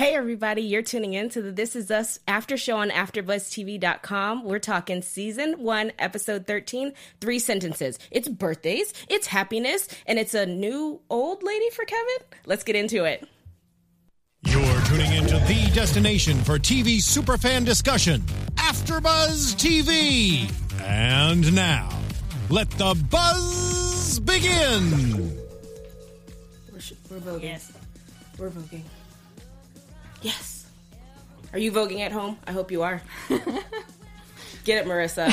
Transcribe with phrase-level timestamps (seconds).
[0.00, 4.44] Hey everybody, you're tuning in to the This Is Us after show on AfterBuzzTV.com.
[4.44, 7.98] We're talking season one, episode 13, three sentences.
[8.10, 12.16] It's birthdays, it's happiness, and it's a new old lady for Kevin.
[12.46, 13.28] Let's get into it.
[14.46, 18.22] You're tuning into the destination for TV superfan discussion,
[18.54, 20.50] AfterBuzz TV.
[20.80, 21.90] And now,
[22.48, 25.38] let the buzz begin.
[26.72, 27.42] We're, sh- we're voguing.
[27.42, 27.70] Yes.
[28.38, 28.84] We're voguing.
[30.22, 30.66] Yes.
[31.52, 32.38] Are you voguing at home?
[32.46, 33.02] I hope you are.
[34.64, 35.26] Get it, Marissa.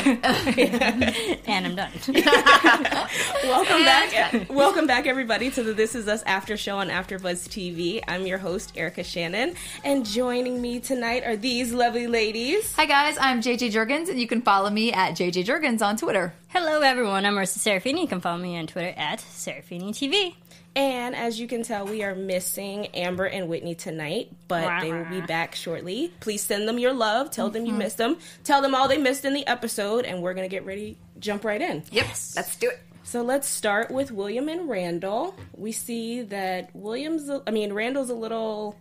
[1.47, 1.91] And I'm done.
[3.43, 4.49] Welcome back.
[4.49, 8.01] Welcome back, everybody, to the This Is Us After Show on AfterBuzz TV.
[8.07, 12.73] I'm your host, Erica Shannon, and joining me tonight are these lovely ladies.
[12.75, 16.33] Hi guys, I'm JJ Jurgens, and you can follow me at JJ Jurgens on Twitter.
[16.49, 17.25] Hello, everyone.
[17.25, 18.01] I'm Marissa Serafini.
[18.01, 20.35] You can follow me on Twitter at Serafini TV.
[20.77, 25.05] And as you can tell, we are missing Amber and Whitney tonight, but they will
[25.05, 26.13] be back shortly.
[26.19, 27.31] Please send them your love.
[27.31, 27.79] Tell them you mm-hmm.
[27.79, 28.17] missed them.
[28.43, 31.43] Tell them all they missed in the episode, and we're going to get ready, jump
[31.45, 31.81] right in.
[31.89, 32.79] Yep, let's do it.
[33.01, 35.33] So let's start with William and Randall.
[35.55, 38.77] We see that William's, I mean, Randall's a little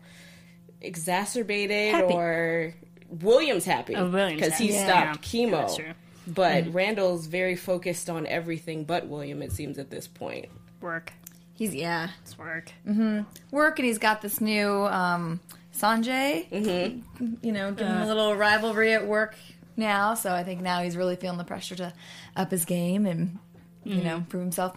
[0.82, 2.12] exacerbated, Happy.
[2.12, 2.74] or
[3.08, 4.84] William's happy Oh, because he happy.
[4.84, 5.50] stopped chemo.
[5.50, 5.92] Yeah, that's true.
[6.26, 6.72] But mm-hmm.
[6.72, 9.40] Randall's very focused on everything but William.
[9.40, 10.50] It seems at this point.
[10.82, 11.14] Work.
[11.56, 12.70] He's yeah, It's work.
[12.86, 13.22] Mm-hmm.
[13.50, 15.40] Work, and he's got this new um,
[15.74, 16.48] Sanjay.
[16.50, 17.34] Mm-hmm.
[17.42, 19.34] You know, give him a little rivalry at work
[19.74, 20.14] now.
[20.14, 21.94] So I think now he's really feeling the pressure to
[22.36, 23.38] up his game and
[23.84, 24.76] you know prove himself.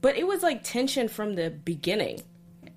[0.00, 2.22] But it was like tension from the beginning.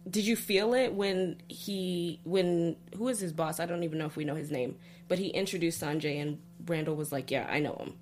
[0.09, 3.59] Did you feel it when he when who is his boss?
[3.59, 4.77] I don't even know if we know his name.
[5.07, 7.93] But he introduced Sanjay and Randall was like, "Yeah, I know him."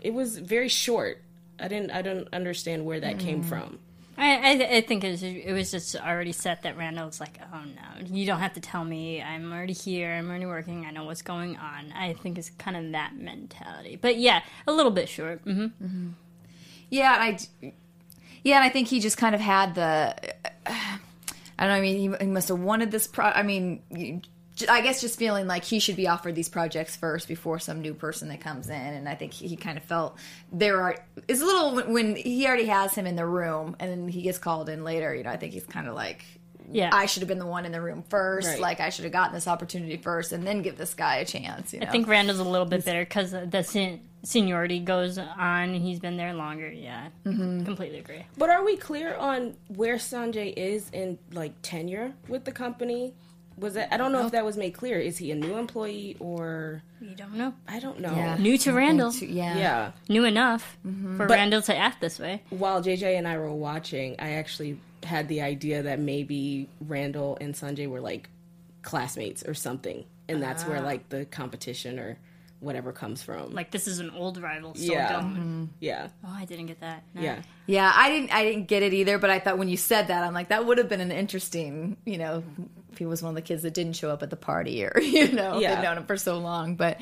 [0.00, 1.22] It was very short.
[1.58, 3.80] I didn't I don't understand where that came from.
[4.18, 7.62] I, I, I think it was, it was just already set that Randall's like, oh
[7.64, 9.22] no, you don't have to tell me.
[9.22, 10.12] I'm already here.
[10.12, 10.84] I'm already working.
[10.86, 11.92] I know what's going on.
[11.96, 13.96] I think it's kind of that mentality.
[13.96, 15.40] But yeah, a little bit short.
[15.42, 16.10] hmm
[16.90, 17.72] Yeah, and I
[18.44, 20.14] yeah, and I think he just kind of had the.
[21.58, 21.74] I don't know.
[21.76, 23.06] I mean, he, he must have wanted this.
[23.06, 23.82] Pro- I mean,
[24.68, 27.94] I guess just feeling like he should be offered these projects first before some new
[27.94, 30.18] person that comes in, and I think he, he kind of felt
[30.52, 30.96] there are.
[31.28, 34.22] It's a little when- when he already has him in the room, and then he
[34.22, 35.14] gets called in later.
[35.14, 36.24] You know, I think he's kind of like.
[36.70, 36.90] Yeah.
[36.92, 38.48] I should have been the one in the room first.
[38.48, 38.60] Right.
[38.60, 41.72] Like I should have gotten this opportunity first, and then give this guy a chance.
[41.74, 45.74] You know, I think Randall's a little bit bitter because the sen- seniority goes on.
[45.74, 46.70] He's been there longer.
[46.70, 47.64] Yeah, mm-hmm.
[47.64, 48.24] completely agree.
[48.38, 53.14] But are we clear on where Sanjay is in like tenure with the company?
[53.62, 54.98] Was that I don't know if that was made clear.
[54.98, 57.54] Is he a new employee or you don't know.
[57.66, 58.14] I don't know.
[58.14, 58.36] Yeah.
[58.36, 59.12] New to Randall.
[59.14, 59.92] yeah, Yeah.
[60.08, 61.16] New enough mm-hmm.
[61.16, 62.42] for Randall to act this way.
[62.50, 67.54] while JJ and I were watching, I actually had the idea that maybe Randall and
[67.54, 68.28] Sanjay were like
[68.82, 70.84] classmates or something, and that's where ah.
[70.84, 72.18] like the competition or
[72.62, 73.52] whatever comes from.
[73.52, 75.12] Like this is an old rival still Yeah.
[75.20, 75.34] going.
[75.34, 75.64] Mm-hmm.
[75.80, 77.02] yeah, Oh, I didn't get that.
[77.14, 77.20] No.
[77.22, 78.32] yeah, Yeah, I didn't.
[78.32, 79.18] I didn't get it either.
[79.18, 81.96] But I thought when you said that, I'm like, that would have been an interesting,
[82.06, 82.42] you know,
[82.92, 84.92] if he was one of the kids that didn't show up at the party, or
[85.00, 85.74] you know, Yeah.
[85.74, 86.76] they'd known him for so long.
[86.76, 87.00] But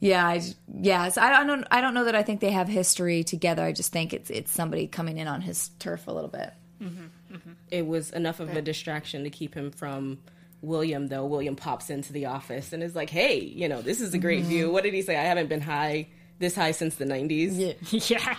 [0.00, 0.42] yeah, I,
[0.80, 1.08] yeah.
[1.08, 1.66] So I don't.
[1.70, 3.62] I don't know that I think they have history together.
[3.64, 6.52] I just think it's it's somebody coming in on his turf a little bit.
[6.82, 7.50] Mm-hmm, mm-hmm.
[7.72, 10.18] it was enough of a distraction to keep him from.
[10.60, 14.14] William though William pops into the office and is like, "Hey, you know, this is
[14.14, 14.48] a great mm-hmm.
[14.48, 15.16] view." What did he say?
[15.16, 18.10] I haven't been high this high since the 90s.
[18.10, 18.36] yeah.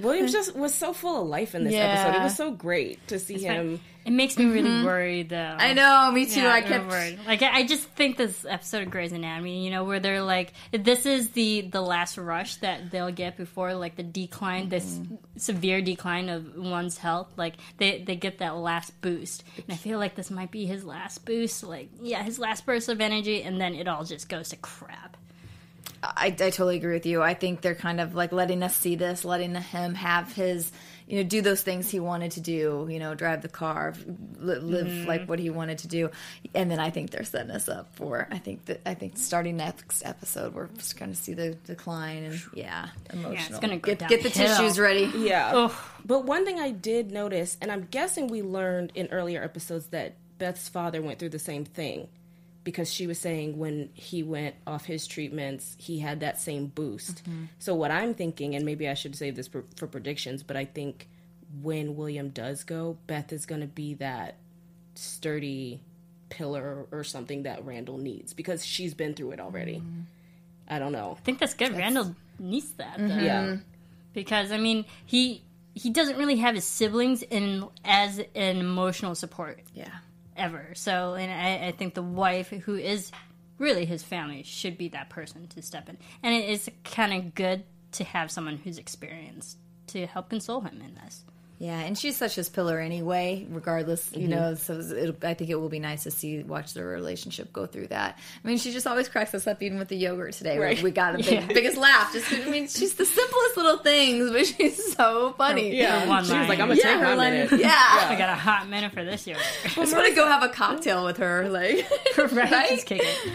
[0.00, 1.80] William just was so full of life in this Yeah.
[2.04, 2.20] episode.
[2.20, 3.80] It was so great to see him.
[4.04, 5.36] It makes me really worried though.
[5.36, 5.60] Mm-hmm.
[5.60, 6.10] I know.
[6.10, 6.40] Me too.
[6.40, 6.88] Yeah, I kept.
[6.88, 7.20] worried.
[7.24, 10.54] Like I I just think this episode of Grey's Anatomy, you know, where they're like,
[10.72, 15.14] this is the the last rush that they'll get before like the decline, this Mm-hmm.
[15.36, 17.28] severe decline of one's health.
[17.36, 20.84] Like they they get that last boost, and I feel like this might be his
[20.84, 21.62] last boost.
[21.62, 25.16] Like yeah, his last burst of energy, and then it all just goes to crap.
[26.02, 27.22] I, I totally agree with you.
[27.22, 30.70] I think they're kind of like letting us see this, letting him have his,
[31.06, 33.94] you know, do those things he wanted to do, you know, drive the car,
[34.38, 35.08] li- live Mm-hmm.
[35.08, 36.10] like what he wanted to do.
[36.54, 39.56] And then I think they're setting us up for, I think that, I think starting
[39.56, 43.32] next episode, we're just going to see the decline and yeah, emotional.
[43.34, 45.10] Yeah, it's gonna go get, get the tissues ready.
[45.16, 45.52] Yeah.
[45.54, 45.72] Ugh.
[46.04, 50.14] But one thing I did notice, and I'm guessing we learned in earlier episodes that
[50.38, 52.08] Beth's father went through the same thing
[52.64, 57.24] because she was saying when he went off his treatments, he had that same boost.
[57.24, 57.44] Mm-hmm.
[57.58, 60.64] So, what I'm thinking, and maybe I should save this for, for predictions, but I
[60.64, 61.08] think
[61.60, 64.36] when William does go, Beth is going to be that
[64.94, 65.80] sturdy
[66.30, 69.76] pillar or something that Randall needs because she's been through it already.
[69.76, 70.00] Mm-hmm.
[70.68, 71.16] I don't know.
[71.18, 71.76] I think that's good.
[71.76, 73.04] Randall needs that though.
[73.04, 73.24] Mm-hmm.
[73.24, 73.56] Yeah.
[74.14, 75.42] because I mean he
[75.74, 79.60] he doesn't really have his siblings in as an emotional support.
[79.74, 79.88] Yeah.
[80.36, 80.72] Ever.
[80.74, 83.10] So, and I, I think the wife, who is
[83.58, 85.98] really his family, should be that person to step in.
[86.22, 89.58] And it is kind of good to have someone who's experienced
[89.88, 91.24] to help console him in this.
[91.62, 94.30] Yeah, and she's such his pillar anyway, regardless, you mm-hmm.
[94.30, 94.54] know.
[94.56, 97.86] So it'll, I think it will be nice to see watch their relationship go through
[97.86, 98.18] that.
[98.44, 100.58] I mean, she just always cracks us up, even with the yogurt today.
[100.58, 100.82] where Right.
[100.82, 101.46] We got a big, Yeah.
[101.46, 102.12] biggest laugh.
[102.12, 105.76] Just, I mean, she's the simplest little things, but she's so funny.
[105.76, 108.06] Yeah, one she was like, "I'm gonna Yeah, take her my line- minute." yeah.
[108.08, 109.36] I got a hot minute for this year.
[109.64, 111.88] I just want to go have a cocktail with her, like
[112.18, 112.32] right?
[112.32, 112.68] right?
[112.70, 113.32] Just kick it.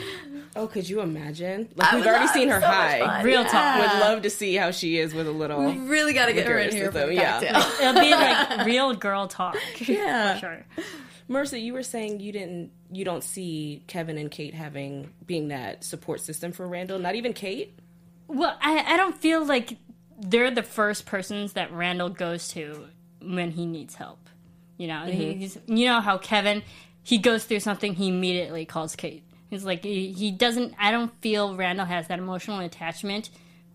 [0.57, 1.69] Oh, could you imagine?
[1.75, 3.21] Like I we've already seen her so high.
[3.21, 3.47] Real Yeah.
[3.47, 3.79] talk.
[3.79, 5.63] Would love to see how she is with a little.
[5.63, 7.39] We really got to get her in here for a Yeah.
[7.81, 9.57] It'll be like real girl talk.
[9.87, 10.33] Yeah.
[10.35, 10.65] For sure.
[11.27, 15.83] Mercy, you were saying you didn't, you don't see Kevin and Kate having being that
[15.83, 16.99] support system for Randall.
[16.99, 17.77] Not even Kate.
[18.27, 19.77] Well, I, I don't feel like
[20.19, 22.87] they're the first persons that Randall goes to
[23.21, 24.19] when he needs help.
[24.77, 25.39] You know, mm-hmm.
[25.39, 26.63] he's, you know how Kevin
[27.07, 29.23] he goes through something, he immediately calls Kate.
[29.49, 30.75] He's like he, he doesn't.
[30.79, 33.29] I don't feel Randall has that emotional attachment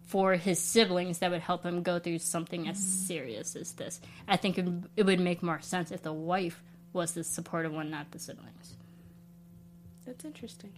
[0.05, 3.07] for his siblings that would help him go through something as mm-hmm.
[3.07, 4.01] serious as this.
[4.29, 7.91] I think it, it would make more sense if the wife was the supportive one,
[7.91, 8.77] not the siblings.
[10.05, 10.73] That's interesting.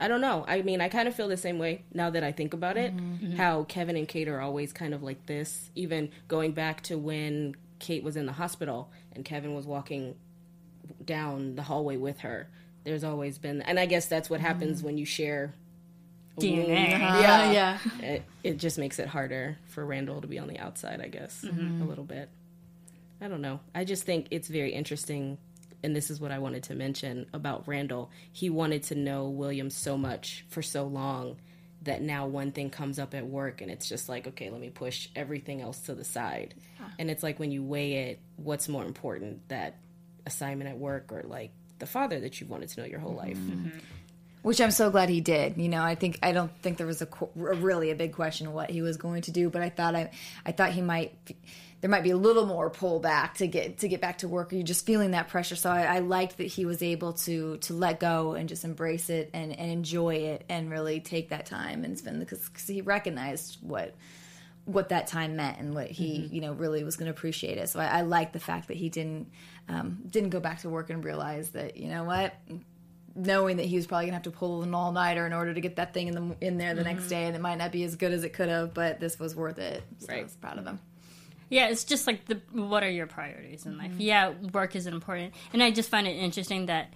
[0.00, 0.44] I don't know.
[0.48, 2.96] I mean, I kind of feel the same way now that I think about it.
[2.96, 3.26] Mm-hmm.
[3.26, 3.36] Mm-hmm.
[3.36, 5.70] How Kevin and Kate are always kind of like this.
[5.74, 10.16] Even going back to when Kate was in the hospital and Kevin was walking
[11.04, 12.48] down the hallway with her.
[12.84, 14.86] There's always been, and I guess that's what happens mm-hmm.
[14.86, 15.54] when you share
[16.36, 16.68] a DNA.
[16.68, 17.02] wound.
[17.02, 17.20] Uh-huh.
[17.20, 17.78] Yeah, yeah.
[18.00, 21.42] It, it just makes it harder for Randall to be on the outside, I guess,
[21.42, 21.82] mm-hmm.
[21.82, 22.28] a little bit.
[23.20, 23.60] I don't know.
[23.74, 25.38] I just think it's very interesting,
[25.82, 28.10] and this is what I wanted to mention about Randall.
[28.32, 31.36] He wanted to know William so much for so long
[31.82, 34.70] that now one thing comes up at work, and it's just like, okay, let me
[34.70, 36.54] push everything else to the side.
[36.98, 39.78] And it's like when you weigh it, what's more important, that
[40.26, 43.36] assignment at work or like the father that you've wanted to know your whole life?
[43.36, 43.66] Mm-hmm.
[43.68, 43.78] Mm-hmm.
[44.42, 45.56] Which I'm so glad he did.
[45.56, 48.46] You know, I think I don't think there was a, a really a big question
[48.46, 50.10] of what he was going to do, but I thought I
[50.44, 51.14] I thought he might
[51.80, 54.52] there might be a little more pullback to get to get back to work.
[54.52, 55.56] Or you're just feeling that pressure.
[55.56, 59.10] So I, I liked that he was able to to let go and just embrace
[59.10, 63.58] it and, and enjoy it and really take that time and spend because he recognized
[63.60, 63.94] what
[64.64, 66.34] what that time meant and what he mm-hmm.
[66.34, 67.68] you know really was going to appreciate it.
[67.68, 69.30] So I, I like the fact that he didn't
[69.68, 72.34] um, didn't go back to work and realize that you know what
[73.14, 75.60] knowing that he was probably gonna have to pull an all nighter in order to
[75.60, 77.10] get that thing in the in there the next mm-hmm.
[77.10, 79.34] day, and it might not be as good as it could have, but this was
[79.34, 79.82] worth it.
[79.98, 80.24] So I Right.
[80.24, 80.80] was proud of him.
[81.48, 83.92] Yeah, it's just like the what are your priorities in life?
[83.92, 84.00] Mm-hmm.
[84.00, 86.92] Yeah, work is important, and I just find it interesting that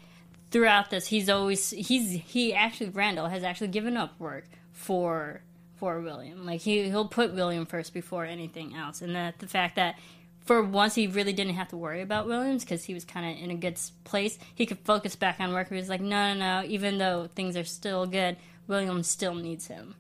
[0.50, 5.43] throughout this, he's always he's he actually Randall has actually given up work for
[5.78, 6.44] for William.
[6.46, 9.96] Like he he'll put William first before anything else, and that the fact that
[10.44, 13.42] for once he really didn't have to worry about Williams because he was kind of
[13.42, 14.38] in a good place.
[14.54, 15.69] He could focus back on work.
[15.69, 16.66] He was like, no, no, no.
[16.69, 18.36] Even though things are still good,
[18.66, 19.94] William still needs him.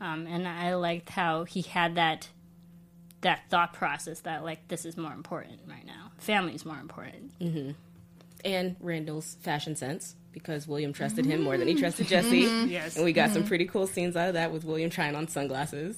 [0.00, 2.28] Um, and I liked how he had that
[3.20, 6.12] that thought process that like this is more important right now.
[6.18, 7.32] Family is more important.
[8.42, 12.14] and Randall's fashion sense because William trusted him more than he trusted mm-hmm.
[12.14, 12.44] Jessie.
[12.44, 12.70] Mm-hmm.
[12.70, 12.96] Yes.
[12.96, 13.48] And we got some mm-hmm.
[13.48, 15.96] pretty cool scenes out of that with William trying on sunglasses.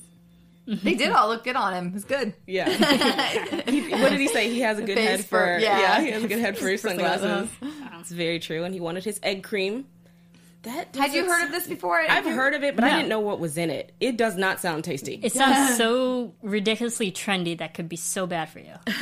[0.67, 1.89] They did all look good on him.
[1.89, 2.35] It was good.
[2.47, 2.69] Yeah.
[3.67, 4.49] He- what did he say?
[4.49, 5.81] He has a good Face head for, for- yeah.
[5.81, 6.01] yeah.
[6.01, 7.23] he has a good head for his sunglasses.
[7.23, 7.57] sunglasses.
[7.63, 7.99] Uh-huh.
[8.01, 8.65] It's very true.
[8.65, 9.87] And he wanted his egg cream.
[10.63, 12.01] That Had you doesn't heard of this before?
[12.01, 13.93] I've heard of it, but I didn't know what was in it.
[13.99, 15.19] It does not sound tasty.
[15.21, 18.75] It sounds so ridiculously trendy that could be so bad for you.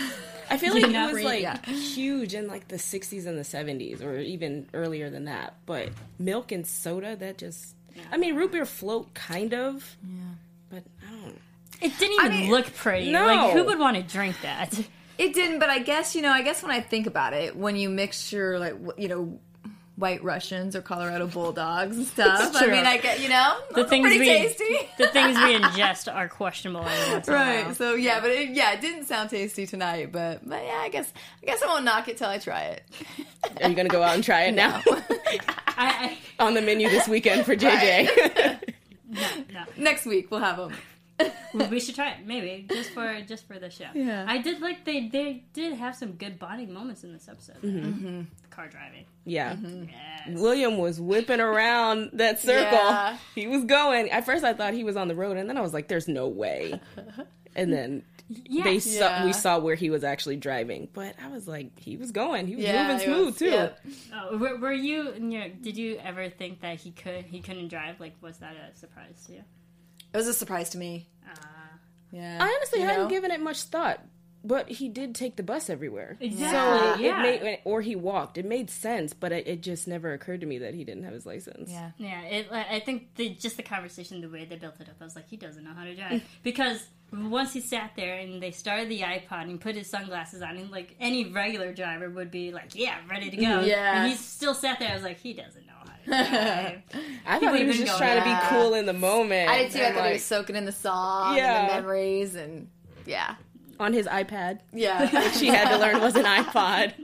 [0.50, 1.60] I feel like it was like Yeah.
[1.64, 5.54] huge in like the 60s and the 70s or even earlier than that.
[5.66, 7.74] But milk and soda, that just
[8.12, 9.96] I mean, root beer float kind of.
[10.02, 10.22] Yeah.
[10.70, 11.38] But I don't
[11.80, 13.10] It didn't even mean, look pretty.
[13.12, 13.26] no.
[13.26, 14.78] Like who would want to drink that?
[15.18, 16.30] It didn't, but I guess you know.
[16.32, 19.38] I guess when I think about it, when you mix your like you know.
[20.00, 22.56] White Russians or Colorado Bulldogs and stuff.
[22.56, 22.72] I true.
[22.72, 24.64] mean, I get you know The things pretty we tasty.
[24.98, 27.76] the things we ingest are questionable every once in Right.
[27.76, 30.10] So yeah, but it, yeah, it didn't sound tasty tonight.
[30.10, 32.84] But but yeah, I guess I guess I won't knock it till I try it.
[33.62, 34.82] Are you gonna go out and try it now?
[35.68, 38.08] I, On the menu this weekend for JJ.
[38.08, 38.58] I
[39.08, 39.20] no,
[39.52, 39.64] no.
[39.76, 40.72] Next week we'll have them.
[41.52, 43.86] Well, we should try it maybe just for just for the show.
[43.94, 44.24] Yeah.
[44.28, 47.60] I did like they they did have some good bonding moments in this episode.
[47.62, 48.22] Mm-hmm.
[48.50, 49.04] Car driving.
[49.24, 49.56] yeah.
[49.60, 50.38] Yes.
[50.40, 52.78] William was whipping around that circle.
[52.78, 53.16] Yeah.
[53.34, 54.10] He was going.
[54.10, 56.08] At first, I thought he was on the road, and then I was like, "There's
[56.08, 56.80] no way."
[57.56, 58.62] And then Yeah.
[58.62, 59.24] they saw, Yeah.
[59.24, 62.46] we saw where he was actually driving, but I was like, he was going.
[62.46, 63.46] He was Yeah, moving smooth was- too.
[63.50, 63.70] yeah.
[64.14, 65.12] Oh, were, were you?
[65.14, 67.98] you know, did you ever think that he could he couldn't drive?
[67.98, 69.42] Like, was that a surprise to you?
[70.12, 71.08] It was a surprise to me.
[71.28, 71.36] Uh,
[72.12, 72.38] Yeah.
[72.40, 73.08] I honestly You hadn't know?
[73.10, 74.00] given it much thought
[74.42, 76.16] But he did take the bus everywhere.
[76.18, 77.22] Exactly, So yeah.
[77.24, 78.38] it made, or he walked.
[78.38, 81.12] It made sense, but it, it just never occurred to me that he didn't have
[81.12, 81.70] his license.
[81.70, 81.90] Yeah.
[81.98, 84.96] Yeah, it, I I think the, just the conversation, the way they built it up,
[85.00, 86.22] I was like, he doesn't know how to drive.
[86.42, 90.56] because once he sat there and they started the iPod and put his sunglasses on,
[90.56, 93.60] and like any regular driver would be like, yeah, ready to go.
[93.66, 94.02] Yeah.
[94.04, 94.90] And he still sat there.
[94.90, 95.89] I was like, he doesn't know how to drive.
[96.10, 96.82] I
[97.26, 99.48] thought he would've was just going, trying to be cool in the moment.
[99.50, 99.78] I did too.
[99.78, 101.60] I and, thought he was soaking in the song Yeah.
[101.60, 102.68] and the memories and
[103.06, 103.34] yeah.
[103.78, 104.60] on his iPad.
[104.72, 105.30] Yeah.
[105.32, 106.94] She had to learn was an iPod.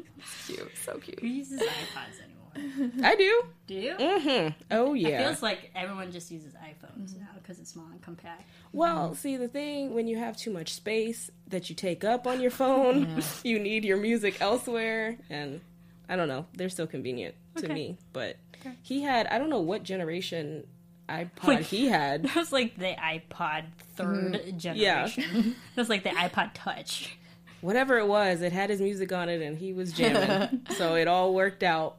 [0.47, 0.71] cute.
[0.85, 1.21] So cute.
[1.21, 2.93] Who uses iPods anymore?
[3.05, 3.45] I do.
[3.67, 3.95] Do you?
[3.95, 5.09] Mm hmm Oh yeah.
[5.09, 8.43] It feels like everyone just uses iPhones now because it's small and compact.
[8.73, 12.41] Well, see, the thing when you have too much space that you take up on
[12.41, 15.61] your phone, you need your music elsewhere, and
[16.09, 16.47] I don't know.
[16.55, 17.75] They're still convenient to Okay.
[17.75, 18.37] me, but
[18.83, 20.67] he had I don't know what generation
[21.09, 21.67] iPod Wait.
[21.67, 22.23] he had.
[22.27, 23.65] That was like the iPod
[23.97, 24.59] 3rd mm-hmm.
[24.59, 25.57] generation.
[25.75, 27.17] That was like the iPod Touch.
[27.61, 30.67] Whatever it was, it had his music on it, and he was jamming.
[30.77, 31.97] so it all worked out.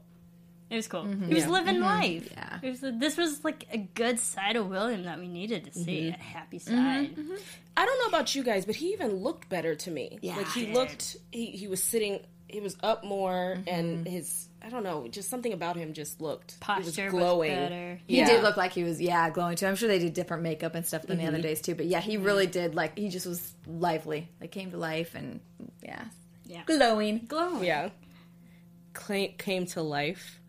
[0.70, 1.04] It was cool.
[1.04, 1.30] Mm-hmm.
[1.30, 1.50] He was Yeah.
[1.50, 1.84] living mm-hmm.
[1.84, 2.30] life.
[2.32, 2.70] Yeah.
[2.70, 6.10] Was, this was like a good side of William that we needed to see.
[6.10, 7.16] A happy side.
[7.78, 10.20] I don't know about you guys, but he even looked better to me.
[10.22, 10.36] Yeah.
[10.38, 11.16] like he He looked.
[11.32, 12.20] He he was sitting.
[12.48, 13.68] He was up more, mm-hmm.
[13.68, 16.60] and his I don't know, just something about him just looked.
[16.60, 17.52] Posture it was was glowing.
[17.52, 18.00] better.
[18.08, 18.28] He Yeah.
[18.28, 19.68] did look like he was, yeah, glowing too.
[19.68, 21.44] I'm sure they did different makeup and stuff than the other mm-hmm.
[21.44, 21.76] days too.
[21.76, 22.52] But yeah, he really mm-hmm.
[22.52, 22.76] did.
[22.76, 24.30] Like he just was lively.
[24.42, 25.40] Like came to life and
[25.82, 26.06] yeah,
[26.46, 26.64] Yeah.
[26.66, 27.26] glowing.
[27.28, 27.64] Glowing.
[27.64, 27.90] Yeah.
[28.94, 30.40] Cla came to life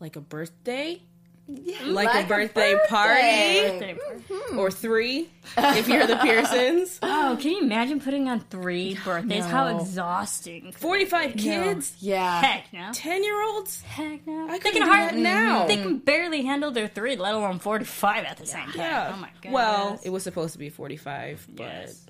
[0.00, 1.02] like a birthday,
[1.46, 4.58] Yeah, like, a birthday, party mm-hmm.
[4.58, 6.98] or three if you're the Pearsons.
[7.26, 9.44] Oh, can you imagine putting on three birthdays?
[9.44, 10.72] How exhausting.
[10.72, 12.90] 45 kids, Yeah, Heck no.
[12.92, 13.82] 10 year olds.
[13.82, 14.46] Heck no.
[14.48, 15.66] I they couldn't can do hardly that now.
[15.66, 18.76] They can barely handle their three, let alone forty-five at the same time.
[18.76, 19.12] Yeah.
[19.14, 19.52] Oh my god.
[19.52, 22.06] Well, it was supposed to be 45, but Yes.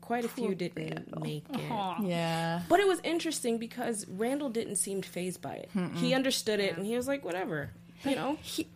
[0.00, 1.70] quite a few didn't make it.
[1.70, 2.02] Aw.
[2.02, 2.62] yeah.
[2.68, 5.70] But it was interesting because Randall didn't seem phased by it.
[5.96, 7.70] He understood it and he was like, whatever.
[8.04, 8.38] You know?
[8.42, 8.66] He,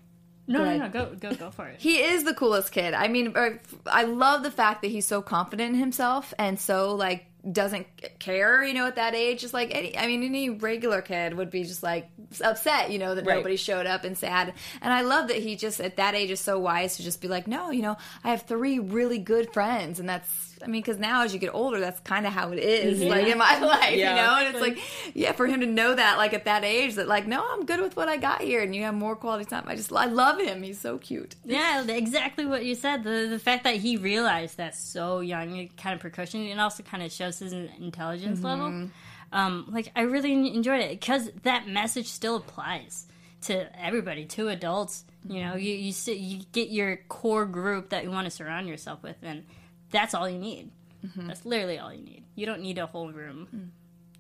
[0.47, 0.89] No, Go no, no.
[0.89, 1.81] Go, go, go for it.
[1.81, 2.95] He is the coolest kid.
[2.95, 6.95] I mean, er, I love the fact that he's so confident in himself and so
[6.95, 7.87] like doesn't
[8.19, 8.65] care.
[8.65, 9.97] You know, at that age, just like any.
[9.99, 12.09] I mean, any regular kid would be just like
[12.41, 12.91] upset.
[12.93, 13.37] You know that Right.
[13.37, 14.55] nobody showed up and sad.
[14.81, 17.29] And I love that he just at that age is so wise to just be
[17.29, 20.56] like, no, you know, I have three really good friends, and that's.
[20.63, 23.11] I mean, because now as you get older, that's kind of how it is, mm-hmm.
[23.11, 24.11] like in my life, Yeah.
[24.11, 24.37] you know.
[24.37, 24.79] And it's like,
[25.15, 27.81] yeah, for him to know that, like at that age, that like, no, I'm good
[27.81, 29.65] with what I got here, and you have more quality time.
[29.67, 30.63] I just, I love him.
[30.63, 31.35] He's so cute.
[31.45, 33.05] Yeah, exactly what you said.
[33.05, 36.83] The the fact that he realized that so young, it kind of precaution, and also
[36.83, 38.47] kind of shows his in- intelligence mm-hmm.
[38.47, 38.91] level.
[39.33, 43.07] Um, like I really enjoyed it because that message still applies
[43.43, 45.05] to everybody, to adults.
[45.29, 45.59] You know, mm-hmm.
[45.59, 49.17] you you sit, you get your core group that you want to surround yourself with,
[49.23, 49.45] and
[49.91, 50.71] that's all you need.
[51.07, 51.27] Mm-hmm.
[51.29, 52.25] That's literally all you need.
[52.35, 53.49] You don't need a whole room.
[53.55, 53.69] Mm.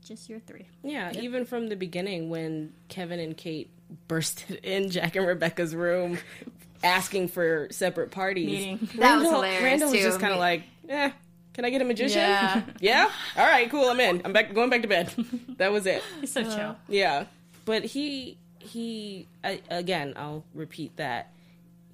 [0.06, 0.66] Just your three.
[0.84, 3.70] Yeah, even from the beginning when Kevin and Kate
[4.06, 6.18] bursted in Jack and Rebecca's room
[6.84, 8.46] asking for separate parties.
[8.46, 8.78] Meeting.
[8.78, 10.04] That was Randall- hilarious, Randall was too.
[10.04, 11.10] just kind of like, eh,
[11.54, 12.18] can I get a magician?
[12.20, 12.62] Yeah.
[12.80, 13.10] yeah?
[13.36, 14.22] All right, cool, I'm in.
[14.24, 15.12] I'm back going back to bed.
[15.56, 16.02] that was it.
[16.20, 16.56] He's so uh.
[16.56, 16.76] chill.
[16.88, 17.24] Yeah.
[17.64, 21.32] But he he I, again, I'll repeat that.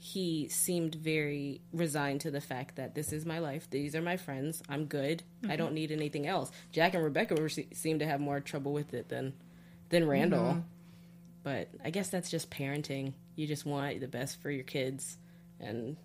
[0.04, 3.70] He seemed very resigned to the fact that this is my life.
[3.70, 4.60] These are my friends.
[4.68, 5.22] I'm good.
[5.48, 5.74] I don't mm-hmm.
[5.76, 6.50] need anything else.
[6.72, 9.32] Jack and Rebecca were, seem to have more trouble with it than
[9.90, 10.40] than Randall.
[10.40, 10.60] Mm-hmm.
[11.44, 13.12] But I guess that's just parenting.
[13.36, 15.18] You just want the best for your kids,
[15.60, 15.96] and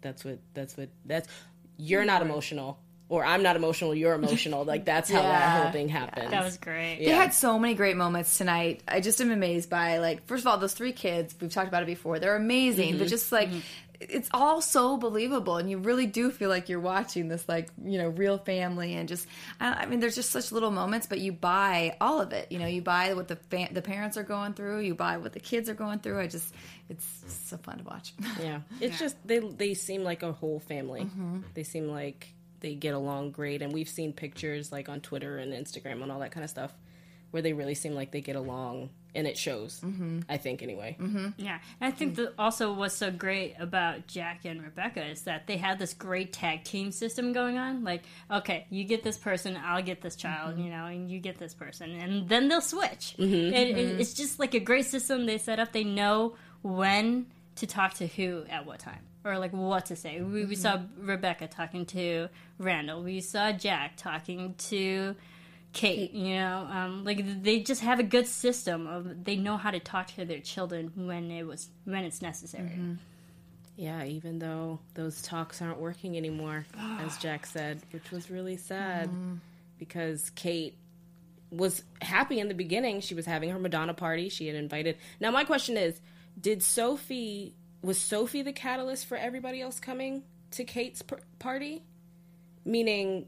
[0.00, 1.28] that's what that's what that's.
[1.76, 2.78] You're not emotional,
[3.08, 3.94] or I'm not emotional.
[3.94, 4.64] You're emotional.
[4.64, 6.30] Like that's how that whole thing happens.
[6.30, 6.98] That was great.
[6.98, 8.82] They had so many great moments tonight.
[8.88, 11.34] I just am amazed by like first of all those three kids.
[11.40, 12.18] We've talked about it before.
[12.18, 13.08] They're amazing, but mm-hmm.
[13.08, 13.60] just like mm-hmm.
[14.00, 17.98] it's all so believable, and you really do feel like you're watching this like you
[17.98, 19.28] know real family, and just
[19.60, 22.50] I, I mean there's just such little moments, but you buy all of it.
[22.50, 25.32] You know, you buy what the fa- the parents are going through, you buy what
[25.32, 26.18] the kids are going through.
[26.18, 26.52] I just
[26.88, 28.14] it's so fun to watch.
[28.40, 31.02] Yeah, it's just they they seem like a whole family.
[31.02, 31.42] Mm-hmm.
[31.54, 35.52] They seem like they get along great, and we've seen pictures like on Twitter and
[35.52, 36.72] Instagram and all that kind of stuff
[37.30, 39.80] where they really seem like they get along, and it shows.
[39.80, 40.20] Mm-hmm.
[40.28, 40.96] I think anyway.
[40.98, 41.28] Mm-hmm.
[41.36, 45.46] Yeah, and I think that also what's so great about Jack and Rebecca is that
[45.46, 47.84] they have this great tag team system going on.
[47.84, 50.64] Like, okay, you get this person, I'll get this child, mm-hmm.
[50.64, 53.14] you know, and you get this person, and then they'll switch.
[53.18, 55.72] It, it, it's just like a great system they set up.
[55.72, 59.00] They know when to talk to who at what time.
[59.24, 60.20] Or like what to say.
[60.20, 61.06] We, we saw mm-hmm.
[61.06, 63.02] Rebecca talking to Randall.
[63.02, 65.16] We saw Jack talking to
[65.72, 69.70] Kate, you know, um, like they just have a good system of they know how
[69.70, 72.70] to talk to their children when it was when it's necessary.
[72.70, 72.94] Mm-hmm.
[73.76, 76.66] Yeah, even though those talks aren't working anymore,
[77.00, 79.34] as Jack said, which was really sad mm-hmm.
[79.78, 80.78] because Kate
[81.50, 83.00] was happy in the beginning.
[83.00, 84.30] She was having her Madonna party.
[84.30, 84.96] She had invited.
[85.20, 86.00] Now, my question is
[86.40, 91.82] Did Sophie, was Sophie the catalyst for everybody else coming to Kate's p- party?
[92.64, 93.26] Meaning,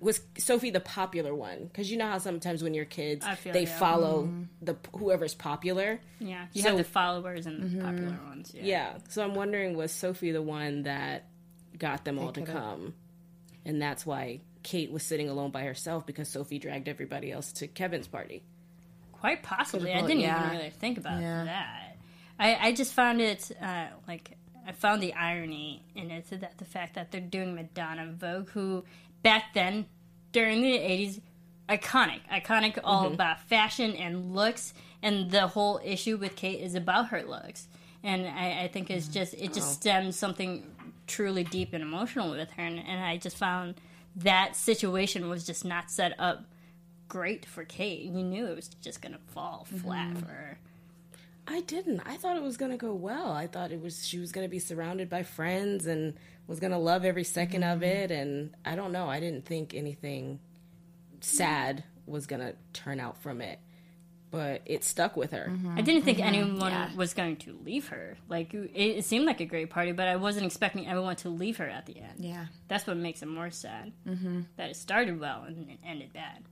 [0.00, 1.64] was Sophie the popular one?
[1.64, 3.78] Because you know how sometimes when you're kids, I feel they yeah.
[3.78, 6.00] follow the whoever's popular.
[6.18, 8.52] Yeah, you So- have the followers and the popular ones.
[8.54, 8.62] Yeah.
[8.64, 8.98] Yeah.
[9.08, 11.26] So I'm wondering was Sophie the one that
[11.78, 12.94] got them all to come?
[13.64, 17.68] And that's why Kate was sitting alone by herself because Sophie dragged everybody else to
[17.68, 18.42] Kevin's party.
[19.20, 19.92] Quite possibly.
[19.92, 20.44] I didn't yeah.
[20.46, 21.44] even really think about Yeah.
[21.44, 21.96] that.
[22.38, 24.36] I, I just found it uh, like
[24.66, 28.84] I found the irony in it that the fact that they're doing Madonna Vogue, who
[29.22, 29.86] back then
[30.32, 31.20] during the eighties,
[31.68, 33.14] iconic, iconic, all Mm-hmm.
[33.14, 34.72] about fashion and looks,
[35.02, 37.68] and the whole issue with Kate is about her looks,
[38.02, 39.12] and I, I think it's Mm-hmm.
[39.14, 39.54] just it Oh.
[39.54, 40.64] just stems something
[41.06, 43.74] truly deep and emotional with her, and, and I just found
[44.16, 46.44] that situation was just not set up
[47.10, 48.00] great for Kate.
[48.00, 50.20] You knew it was just gonna fall flat Mm-hmm.
[50.20, 50.58] for her.
[51.46, 52.00] I didn't.
[52.06, 53.32] I thought it was going to go well.
[53.32, 56.14] I thought it was she was going to be surrounded by friends and
[56.46, 59.08] was going to love every 2nd of it and I don't know.
[59.08, 60.38] I didn't think anything
[61.20, 63.58] sad was going to turn out from it.
[64.30, 65.50] But it stuck with her.
[65.74, 66.92] I didn't think anyone Mm-hmm.
[66.92, 66.94] Yeah.
[66.94, 68.16] was going to leave her.
[68.28, 71.56] Like it, it seemed like a great party, but I wasn't expecting everyone to leave
[71.56, 72.18] her at the end.
[72.18, 72.46] Yeah.
[72.68, 73.90] That's what makes it more sad.
[74.06, 74.42] Mm-hmm.
[74.56, 76.44] That it started well and it ended bad.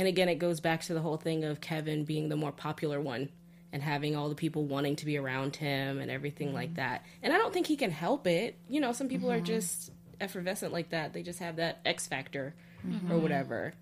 [0.00, 2.98] And again, it goes back to the whole thing of Kevin being the more popular
[2.98, 3.28] one
[3.70, 6.56] and having all the people wanting to be around him and everything mm-hmm.
[6.56, 7.04] like that.
[7.22, 8.56] And I don't think he can help it.
[8.66, 9.44] You know, some people are mm-hmm.
[9.44, 11.12] just effervescent like that.
[11.12, 13.12] They just have that X factor mm-hmm.
[13.12, 13.74] or whatever.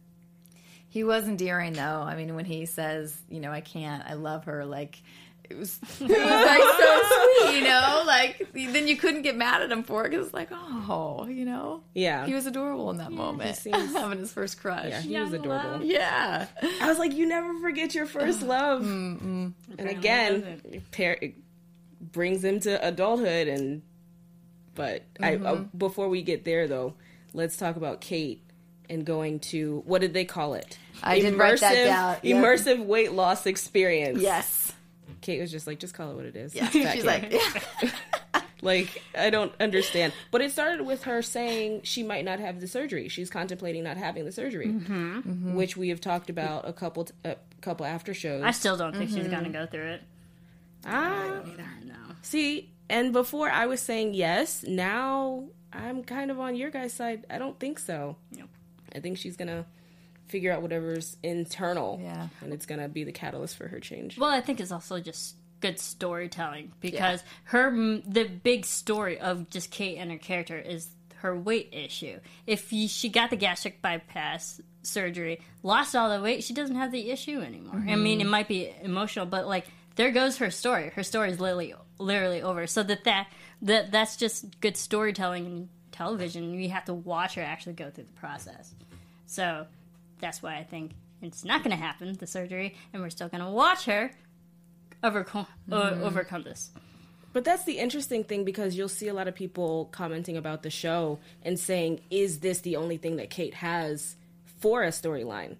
[0.88, 2.02] He was endearing though.
[2.02, 5.00] I mean, when he says, you know, I can't, I love her, like
[5.50, 7.02] it was, it was like so
[7.46, 8.02] sweet, you know.
[8.06, 11.44] Like then you couldn't get mad at him for it because it's like, oh, you
[11.44, 12.26] know, Yeah.
[12.26, 14.86] he was adorable in that moment, seems- having his first crush.
[14.88, 15.18] Yeah, Yeah.
[15.18, 15.70] he was adorable.
[15.86, 16.48] love.
[16.80, 18.82] I was like, you never forget your first love.
[18.82, 20.60] And again,
[20.92, 21.34] it
[22.00, 23.48] brings him to adulthood.
[23.48, 23.82] And
[24.74, 26.94] but I uh, before we get there though,
[27.32, 28.42] let's talk about Kate
[28.90, 30.78] and going to what did they call it?
[31.02, 32.36] I did write that down, yeah.
[32.42, 34.20] Immersive weight loss experience.
[34.20, 34.72] Yes.
[35.28, 36.54] Kate was just like, just call it what it is.
[36.54, 36.70] Yeah.
[36.70, 37.04] She's kid.
[37.04, 37.90] like, yeah.
[38.62, 40.14] like I don't understand.
[40.30, 43.08] But it started with her saying she might not have the surgery.
[43.08, 45.54] She's contemplating not having the surgery, Mm-hmm.
[45.54, 48.42] which we have talked about a couple t- a couple after shows.
[48.42, 50.02] I still don't think she's gonna go through it.
[50.86, 51.42] Ah,
[51.84, 51.94] No.
[52.22, 54.64] see, and before I was saying yes.
[54.66, 57.26] Now I'm kind of on your guys' side.
[57.28, 58.16] I don't think so.
[58.32, 58.48] Nope.
[58.94, 59.66] I think she's gonna
[60.28, 62.28] figure out whatever's internal, Yeah.
[62.42, 64.18] and it's gonna be the catalyst for her change.
[64.18, 69.70] Well, I think it's also just good storytelling because her the big story of just
[69.70, 72.20] Kate and her character is her weight issue.
[72.46, 77.10] If she got the gastric bypass surgery, lost all the weight, she doesn't have the
[77.10, 77.84] issue anymore.
[77.86, 78.30] I mean, it mm-hmm.
[78.30, 80.90] might be emotional, but like there goes her story.
[80.94, 82.66] Her story is literally literally over.
[82.66, 83.28] So that that
[83.62, 86.54] that that's just good storytelling in television.
[86.54, 88.74] You have to watch her actually go through the process.
[89.26, 89.66] So
[90.20, 93.44] that's why I think it's not going to happen, the surgery, and we're still going
[93.44, 94.10] to watch her
[95.02, 96.70] overcome uh, overcome this.
[97.32, 100.70] But that's the interesting thing because you'll see a lot of people commenting about the
[100.70, 104.16] show and saying, is this the only thing that Kate has
[104.60, 105.56] for a storyline?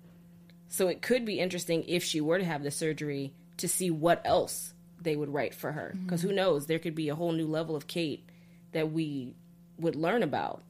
[0.68, 4.22] So it could be interesting if she were to have the surgery to see what
[4.24, 5.94] else they would write for her.
[6.04, 6.66] Because who knows?
[6.66, 8.28] There could be a whole new level of Kate
[8.72, 9.34] that we
[9.78, 10.62] would learn about.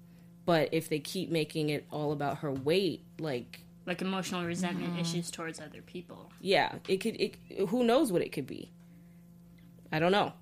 [0.45, 5.01] But if they keep making it all about her weight, like, Like emotional resentment mm-hmm.
[5.01, 6.31] issues towards other people.
[6.41, 7.37] yeah, it could, it,
[7.69, 8.71] who knows what it could be?
[9.91, 10.35] I don't know.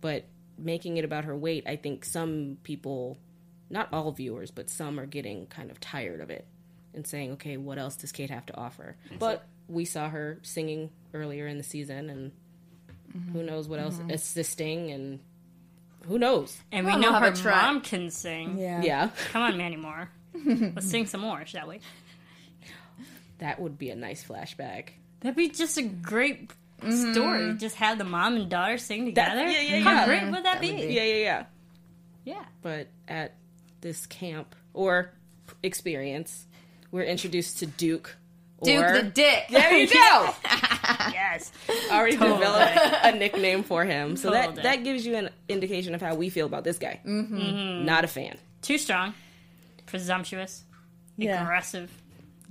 [0.00, 0.26] But
[0.56, 3.18] making it about her weight, I think some people,
[3.68, 6.46] not all viewers, but some are getting kind of tired of it
[6.94, 8.96] and saying, okay, what else does Kate have to offer?
[9.18, 12.30] But we saw her singing earlier in the season, and
[13.32, 15.18] who knows what else, assisting, and
[16.06, 16.56] who knows?
[16.70, 18.58] And we Well, know we'll her have a mom can sing.
[18.58, 18.82] Yeah.
[18.82, 20.10] Yeah, Come on, Mandy Moore.
[20.46, 21.80] Let's sing some more, shall we?
[23.38, 24.90] That would be a nice flashback.
[25.20, 27.54] That'd be just a great story.
[27.56, 29.42] Just have the mom and daughter sing together.
[29.46, 30.06] yeah, yeah, How yeah.
[30.06, 30.72] great would that, That be?
[30.72, 31.44] would be- Yeah, yeah, yeah.
[32.24, 32.44] Yeah.
[32.62, 33.34] but at
[33.80, 35.12] this camp or
[35.62, 36.46] experience,
[36.90, 38.16] we're introduced to Duke.
[38.62, 39.44] Duke or, the Dick.
[39.50, 40.34] There you go.
[41.12, 41.50] Yes.
[41.90, 45.94] Already Total developed a nickname for him, so Total that that gives you an indication
[45.94, 47.00] of how we feel about this guy.
[47.06, 47.84] Mm-hmm.
[47.84, 48.36] Not a fan.
[48.62, 49.12] Too strong.
[49.86, 50.62] Presumptuous.
[51.20, 51.90] Aggressive.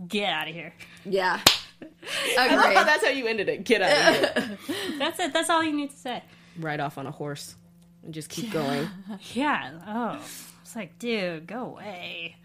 [0.08, 0.74] Get out of here.
[1.06, 1.40] Yeah.
[2.38, 3.64] I love how that's how you ended it.
[3.64, 3.92] Get out
[4.38, 4.58] of here.
[5.00, 5.34] That's it.
[5.34, 6.24] That's all you need to say.
[6.58, 7.56] Ride off on a horse.
[8.04, 8.88] and just keep going.
[9.34, 9.72] Yeah.
[9.86, 10.20] Oh,
[10.62, 12.36] it's like, dude, go away.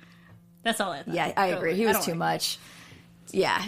[0.64, 1.14] That's all I thought.
[1.14, 1.70] Yeah, I Go agree.
[1.70, 1.78] away.
[1.78, 2.58] He was too like- much.
[3.30, 3.64] Yeah,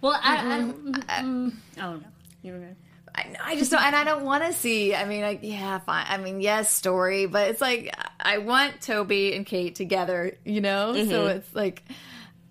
[0.00, 0.72] Well, I,
[1.08, 2.02] I, mm, oh no,
[2.42, 2.76] you were good.
[3.14, 4.94] I, I just don't, and I don't want to see.
[4.94, 6.04] I mean, like, yeah, fine.
[6.08, 10.92] I mean, yes, story, but it's like I want Toby and Kate together, you know.
[11.06, 11.82] So it's like,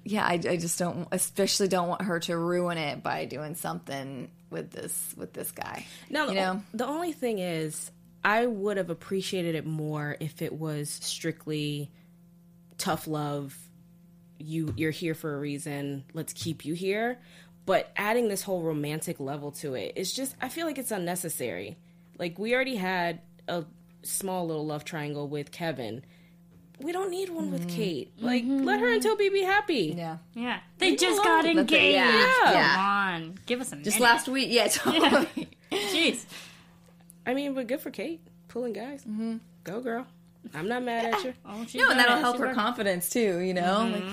[0.06, 4.30] yeah, I, I just don't, especially don't want her to ruin it by doing something
[4.52, 5.86] with this with this guy.
[6.12, 7.92] No, you the, know, the only thing is,
[8.24, 11.92] I would have appreciated it more if it was strictly
[12.78, 13.58] tough love.
[14.38, 16.06] You you're here for a reason.
[16.14, 17.20] Let's keep you here.
[17.66, 21.78] But adding this whole romantic level to it, it's just I feel like it's unnecessary.
[22.20, 23.66] Like we already had a
[24.04, 26.04] small little love triangle with Kevin.
[26.80, 27.76] We don't need one with mm-hmm.
[27.76, 28.18] Kate.
[28.18, 28.26] Mm-hmm.
[28.26, 29.94] Like let her and Toby be happy.
[29.98, 30.18] yeah.
[30.34, 31.56] Yeah, they Leave just it got alone.
[31.56, 31.96] Let the- engaged.
[31.96, 33.12] yeah, Come yeah.
[33.16, 34.02] on, give us a Just minute.
[34.02, 35.50] last week, yeah, totally.
[35.72, 36.26] Jeez.
[37.26, 39.02] I mean, but good for Kate pulling guys.
[39.02, 39.38] Mm-hmm.
[39.64, 40.06] Go girl.
[40.54, 41.34] I'm not mad at you.
[41.46, 43.40] Oh, she No, and that'll help She her confidence too.
[43.40, 44.04] You know, like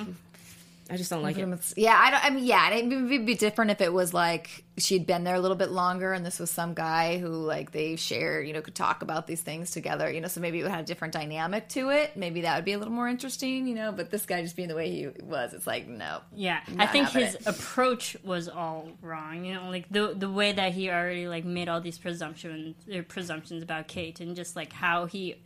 [0.92, 1.72] I just don't like it.
[1.74, 2.22] Yeah, I don't.
[2.22, 5.40] I mean, yeah, it would be different if it was like she'd been there a
[5.40, 8.74] little bit longer, and this was some guy who like they shared, you know, could
[8.74, 10.28] talk about these things together, you know.
[10.28, 12.14] So maybe it would have a different dynamic to it.
[12.14, 13.90] Maybe that would be a little more interesting, you know.
[13.90, 16.20] But this guy just being the way he was, it's like no.
[16.36, 17.46] Yeah, I think his it.
[17.46, 19.46] approach was all wrong.
[19.46, 23.00] You know, like the the way that he already like made all these presumptions or
[23.00, 25.36] uh, presumptions about Kate, and just like how he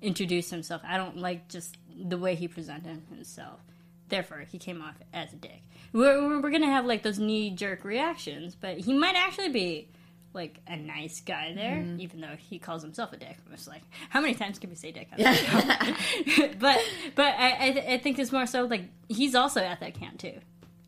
[0.00, 0.80] introduced himself.
[0.82, 3.60] I don't like just the way he presented himself.
[4.08, 5.62] Therefore, he came off as a dick.
[5.92, 9.88] We're we're, gonna have like those knee jerk reactions, but he might actually be.
[10.36, 12.00] Like a nice guy there, Mm-hmm.
[12.00, 13.36] even though he calls himself a dick.
[13.46, 15.06] I'm just like, how many times can we say dick?
[16.58, 16.80] But
[17.14, 20.18] but I I, th- I think it's more so like he's also at that camp
[20.18, 20.40] too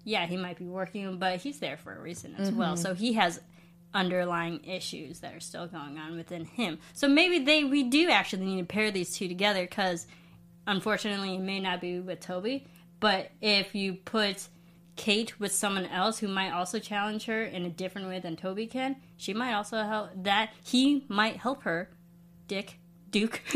[0.02, 2.74] yeah, he might be working, but he's there for a reason as well.
[2.74, 2.83] Mm-hmm.
[2.83, 3.40] So he has
[3.92, 6.79] underlying issues that are still going on within him.
[6.92, 10.07] So maybe they we do actually need to pair these two together because
[10.66, 12.66] unfortunately it may not be with Toby,
[13.00, 14.48] but if you put
[14.96, 18.66] Kate with someone else who might also challenge her in a different way than Toby
[18.66, 21.90] can, she might also help that he might help her.
[22.48, 22.78] Dick
[23.11, 23.40] Duke.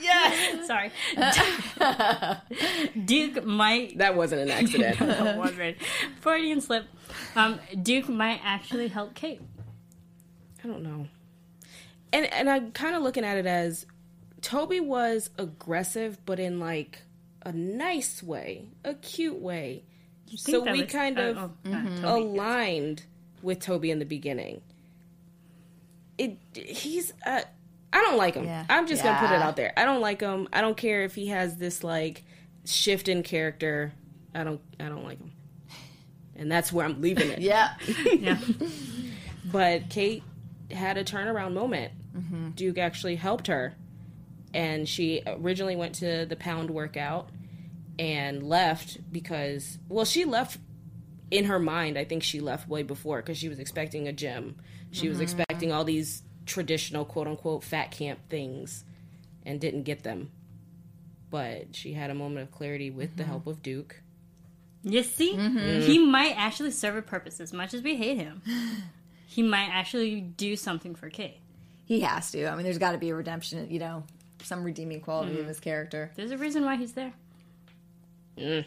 [0.00, 0.92] Yeah, Sorry.
[3.04, 5.00] Duke might That wasn't an accident.
[5.36, 5.76] one right.
[6.20, 6.86] Freudian slip.
[7.34, 9.40] Um, Duke might actually help Kate.
[10.62, 11.08] I don't know.
[12.12, 13.86] And and I'm kind of looking at it as
[14.40, 17.02] Toby was aggressive, but in like
[17.42, 19.84] a nice way, a cute way.
[20.36, 22.02] So we was- kind uh, of oh, uh, Toby.
[22.02, 23.04] aligned
[23.42, 24.60] with Toby in the beginning.
[26.18, 27.42] It he's uh,
[27.92, 28.44] I don't like him.
[28.44, 28.66] Yeah.
[28.68, 29.72] I'm just gonna put it out there.
[29.76, 30.48] I don't like him.
[30.52, 32.24] I don't care if he has this like
[32.64, 33.92] shift in character.
[34.34, 35.30] I don't I don't like him.
[36.36, 37.38] And that's where I'm leaving it.
[37.40, 37.74] yeah.
[38.18, 38.38] Yeah.
[39.50, 40.22] But Kate
[40.70, 41.92] had a turnaround moment.
[42.16, 42.50] Mm-hmm.
[42.50, 43.74] Duke actually helped her.
[44.58, 47.28] And she originally went to the pound workout
[47.98, 50.58] and left because, well, she left
[51.30, 51.96] in her mind.
[51.96, 54.56] I think she left way before because she was expecting a gym.
[54.90, 55.08] She Mm-hmm.
[55.10, 58.84] was expecting all these traditional quote unquote fat camp things
[59.46, 60.30] and didn't get them.
[61.30, 63.18] But she had a moment of clarity with Mm-hmm.
[63.18, 64.00] the help of Duke.
[64.82, 65.82] You see, Mm-hmm.
[65.82, 68.42] he might actually serve a purpose as much as we hate him.
[69.30, 71.38] He might actually do something for Kate.
[71.84, 72.46] He has to.
[72.46, 73.70] I mean, there's got to be a redemption.
[73.70, 74.04] You know,
[74.42, 75.40] some redeeming quality Mm-hmm.
[75.42, 76.10] of his character.
[76.16, 77.12] There's a reason why he's there.
[78.36, 78.64] Mm.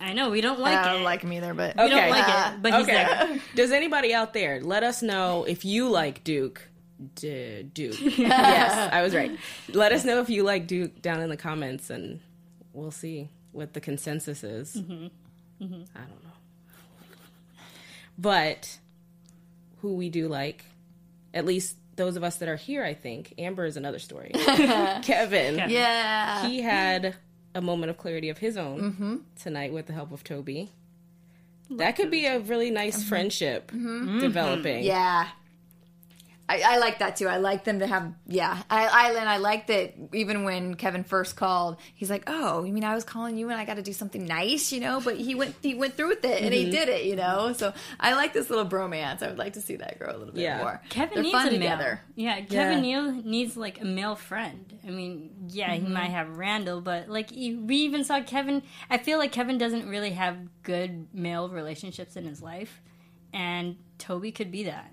[0.00, 1.04] I know we don't like I don't it.
[1.04, 2.10] like him either, but we don't Okay.
[2.10, 3.40] like it, but he's there.
[3.56, 6.68] Does anybody out there let us know if you like Duke?
[7.16, 7.96] D- Duke.
[8.18, 9.30] yes, I was right.
[9.72, 12.18] Let us know if you like Duke down in the comments, and
[12.72, 14.76] we'll see what the consensus is.
[14.76, 14.80] I
[15.60, 16.32] don't know.
[18.18, 18.78] But
[19.80, 20.64] who we do like,
[21.32, 23.34] at least those of us that are here, I think.
[23.36, 24.30] Amber is another story.
[24.34, 25.68] Kevin.
[25.68, 26.48] yeah.
[26.48, 27.16] He had
[27.54, 29.16] a moment of clarity of his own mm-hmm.
[29.38, 30.70] tonight with the help of Toby.
[31.70, 33.08] That could be a really nice mm-hmm.
[33.08, 34.20] friendship mm-hmm.
[34.20, 34.84] developing.
[34.84, 35.28] Yeah.
[36.48, 37.28] I, I like that too.
[37.28, 38.62] I like them to have, yeah.
[38.70, 42.72] I, I, and I like that even when Kevin first called, he's like, oh, you
[42.72, 45.00] mean I was calling you and I got to do something nice, you know?
[45.00, 46.70] But he went, he went through with it and he mm-hmm.
[46.70, 47.52] did it, you know?
[47.52, 49.22] So I like this little bromance.
[49.22, 50.58] I would like to see that grow a little bit Yeah.
[50.58, 50.82] more.
[50.88, 52.00] Kevin They're needs fun a together.
[52.16, 52.26] male.
[52.28, 54.78] Yeah, Kevin Neal needs like a male friend.
[54.86, 55.92] I mean, yeah, he mm-hmm.
[55.92, 58.62] might have Randall, but like he- we even saw Kevin.
[58.88, 62.80] I feel like Kevin doesn't really have good male relationships in his life,
[63.32, 64.92] and Toby could be that.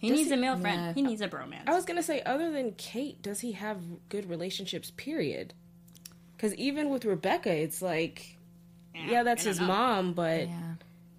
[0.00, 0.80] He needs a male friend.
[0.80, 0.92] Yeah.
[0.94, 1.68] He needs a bromance.
[1.68, 4.90] I was gonna say, other than Kate, does he have good relationships?
[4.96, 5.52] Period.
[6.36, 8.38] Because even with Rebecca, it's like,
[8.94, 9.66] yeah, that's his know.
[9.66, 10.74] mom, but Yeah.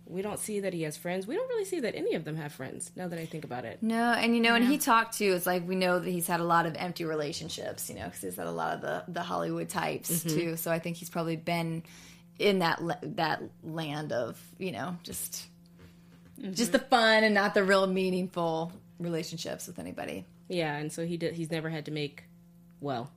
[0.08, 1.26] We don't see that he has friends.
[1.26, 2.92] We don't really see that any of them have friends.
[2.98, 5.32] Now that I think about it, No, and you know, and he talked too.
[5.32, 8.20] It's like we know that he's had a lot of empty relationships, you know, because
[8.20, 10.38] he's had a lot of the the Hollywood types mm-hmm.
[10.38, 10.58] too.
[10.58, 11.84] So I think he's probably been
[12.40, 12.82] in that
[13.16, 15.48] that land of you know just
[16.42, 16.90] just the mm-hmm.
[16.90, 20.26] fun and not the real meaningful relationships with anybody.
[20.48, 20.76] yeah.
[20.76, 21.34] And so he did.
[21.34, 22.24] He's never had to make.
[22.80, 23.12] Well,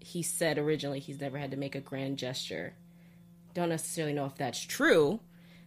[0.00, 2.74] he said originally he's never had to make a grand gesture.
[3.54, 5.20] Don't necessarily know if that's true,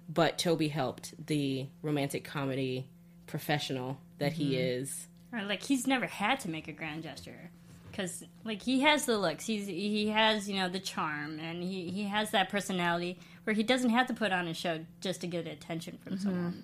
[0.07, 2.87] but Toby helped the romantic comedy
[3.25, 4.83] professional that he mm-hmm.
[4.83, 5.07] is.
[5.33, 7.49] Or like he's never had to make a grand gesture
[7.97, 11.89] because like he has the looks, he's he has you know the charm, and he
[11.89, 15.27] he has that personality where he doesn't have to put on a show just to
[15.27, 16.23] get attention from mm-hmm.
[16.23, 16.63] someone.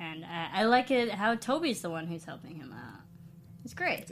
[0.00, 3.02] And I, I like it how Toby's the one who's helping him out.
[3.64, 4.10] It's great.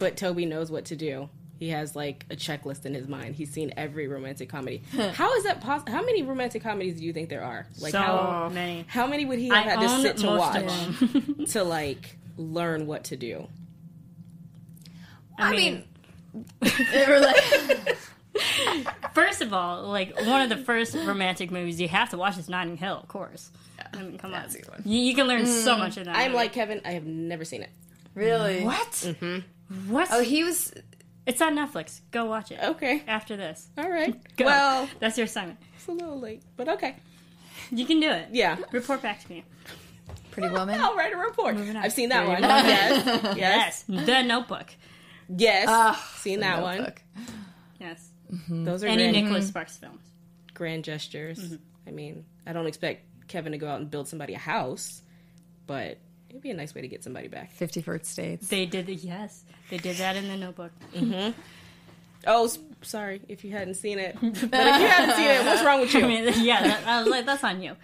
[0.00, 1.28] but Toby knows what to do.
[1.56, 3.36] He has like a checklist in his mind.
[3.36, 4.82] He's seen every romantic comedy.
[5.12, 5.92] how is that possible?
[5.92, 7.64] How many romantic comedies do you think there are?
[7.78, 8.84] Like so how many.
[8.88, 10.64] how many would he have I had to sit to watch
[11.52, 13.46] to like learn what to do?
[15.38, 15.84] I, mean,
[16.60, 17.96] we're like,
[19.14, 22.48] First of all, like one of the first romantic movies you have to watch is
[22.48, 23.50] Notting Hill, of course.
[23.78, 24.82] Yeah, I mean, come on, a good one.
[24.84, 26.16] You, you can learn so much in that.
[26.16, 26.36] I'm movie.
[26.36, 26.80] like Kevin.
[26.84, 27.70] I have never seen it.
[28.14, 28.64] really?
[28.64, 29.14] what?
[29.88, 30.08] What?
[30.10, 30.72] Oh, he was.
[31.26, 32.00] it's on Netflix.
[32.10, 32.58] Go watch it.
[32.62, 34.14] Okay, After this, all right.
[34.36, 34.44] Go.
[34.46, 35.58] Well, that's your assignment.
[35.76, 36.96] it's a little late, but okay.
[37.70, 38.28] You can do it.
[38.32, 39.44] Yeah, Report back to me.
[40.32, 40.80] Pretty Woman.
[40.80, 41.56] I'll write a report.
[41.56, 41.82] Moving on.
[41.84, 42.50] I've seen that Pretty one.
[42.50, 42.66] Woman.
[42.66, 43.04] Yes,
[43.36, 44.74] yes, Yes, The Notebook.
[45.28, 45.66] yes.
[45.68, 46.78] Ah, seen that one.
[46.78, 47.02] Notebook.
[48.30, 50.02] Yes, Those are any grand, Nicholas Sparks films.
[50.54, 51.38] grand gestures.
[51.38, 51.56] Mm-hmm.
[51.88, 55.02] I mean, I don't expect Kevin to go out and build somebody a house,
[55.66, 57.52] but it'd be a nice way to get somebody back.
[57.52, 58.48] Fifty First Dates.
[58.48, 60.72] They did the yes, they did that in The Notebook.
[60.94, 61.30] Mm-hmm.
[62.26, 62.50] Oh,
[62.82, 64.14] sorry if you hadn't seen it.
[64.20, 66.00] But if you haven't seen it, what's wrong with you?
[66.04, 67.74] I mean, yeah, that, I was like, that's on you.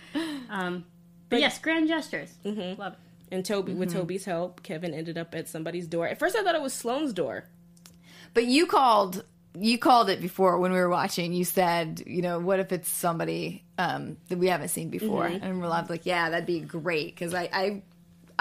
[0.50, 0.84] Um,
[1.30, 2.34] but yes, grand gestures.
[2.44, 2.78] Mm-hmm.
[2.78, 2.98] Love it.
[3.32, 6.06] And Toby, with Toby's help, Kevin ended up at somebody's door.
[6.06, 7.44] At first, I thought it was Sloane's door.
[8.34, 9.24] But you called
[9.58, 11.32] you called it before when we were watching.
[11.32, 15.28] You said, you know, what if it's somebody um, that we haven't seen before?
[15.28, 15.44] Mm-hmm.
[15.44, 17.48] And we're like, yeah, that'd be great because I.
[17.52, 17.82] I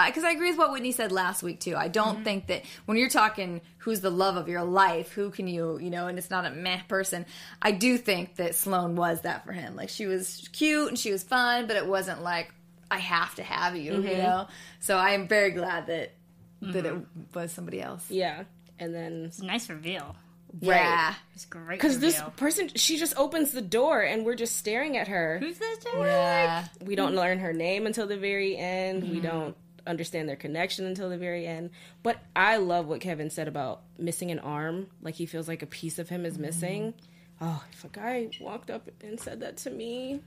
[0.08, 1.74] because I, agree with what Whitney said last week too.
[1.74, 2.24] I don't mm-hmm.
[2.24, 5.88] think that when you're talking who's the love of your life, who can you, you
[5.88, 7.24] know, and it's not a meh person.
[7.62, 9.74] I do think that Sloane was that for him.
[9.74, 12.52] Like she was cute and she was fun, but it wasn't like
[12.90, 14.18] I have to have you, you mm-hmm.
[14.18, 14.48] know.
[14.80, 16.12] So I am very glad that
[16.60, 16.94] that it
[17.34, 18.10] was somebody else.
[18.10, 18.44] Yeah,
[18.78, 20.14] and then It's a nice reveal.
[20.60, 21.14] Yeah.
[21.34, 21.78] It's great.
[21.78, 25.38] because this person, she just opens the door, and we're just staring at her.
[25.38, 25.84] who's this?
[25.94, 26.66] Yeah.
[26.82, 27.18] We don't hmm.
[27.18, 29.02] learn her name until the very end.
[29.02, 29.26] We hmm.
[29.26, 31.70] don't understand their connection until the very end.
[32.02, 34.88] But I love what Kevin said about missing an arm.
[35.02, 36.94] Like he feels like a piece of him is missing.
[37.38, 37.44] Hmm.
[37.48, 40.20] Oh, if a guy walked up and said that to me,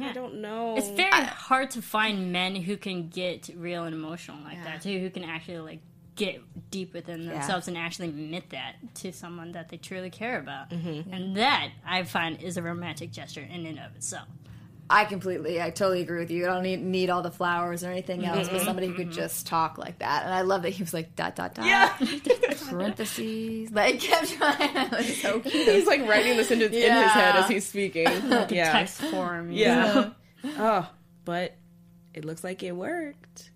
[0.00, 0.76] I don't know.
[0.76, 4.98] It's very hard to find men who can get real and emotional like that too,
[4.98, 5.80] who can actually like
[6.16, 10.70] get deep within themselves and actually admit that to someone that they truly care about.
[10.70, 11.12] Mm-hmm.
[11.12, 14.28] And that I find is a romantic gesture in and of itself.
[14.90, 16.44] I completely, I totally agree with you.
[16.44, 18.56] I don't need need all the flowers or anything else, Mm-hmm.
[18.56, 20.24] but somebody who could just talk like that.
[20.24, 21.64] And I love that he was like dot dot dot.
[21.64, 21.96] yeah.
[22.68, 23.70] Parentheses.
[23.70, 24.76] Like kept trying.
[24.76, 25.68] It was so cute.
[25.68, 28.06] He's like writing this into, in his head as he's speaking.
[28.50, 28.72] Yeah.
[28.72, 29.50] Text form.
[29.50, 30.10] you Yeah.
[30.44, 30.90] oh,
[31.24, 31.54] but
[32.12, 33.50] it looks like it worked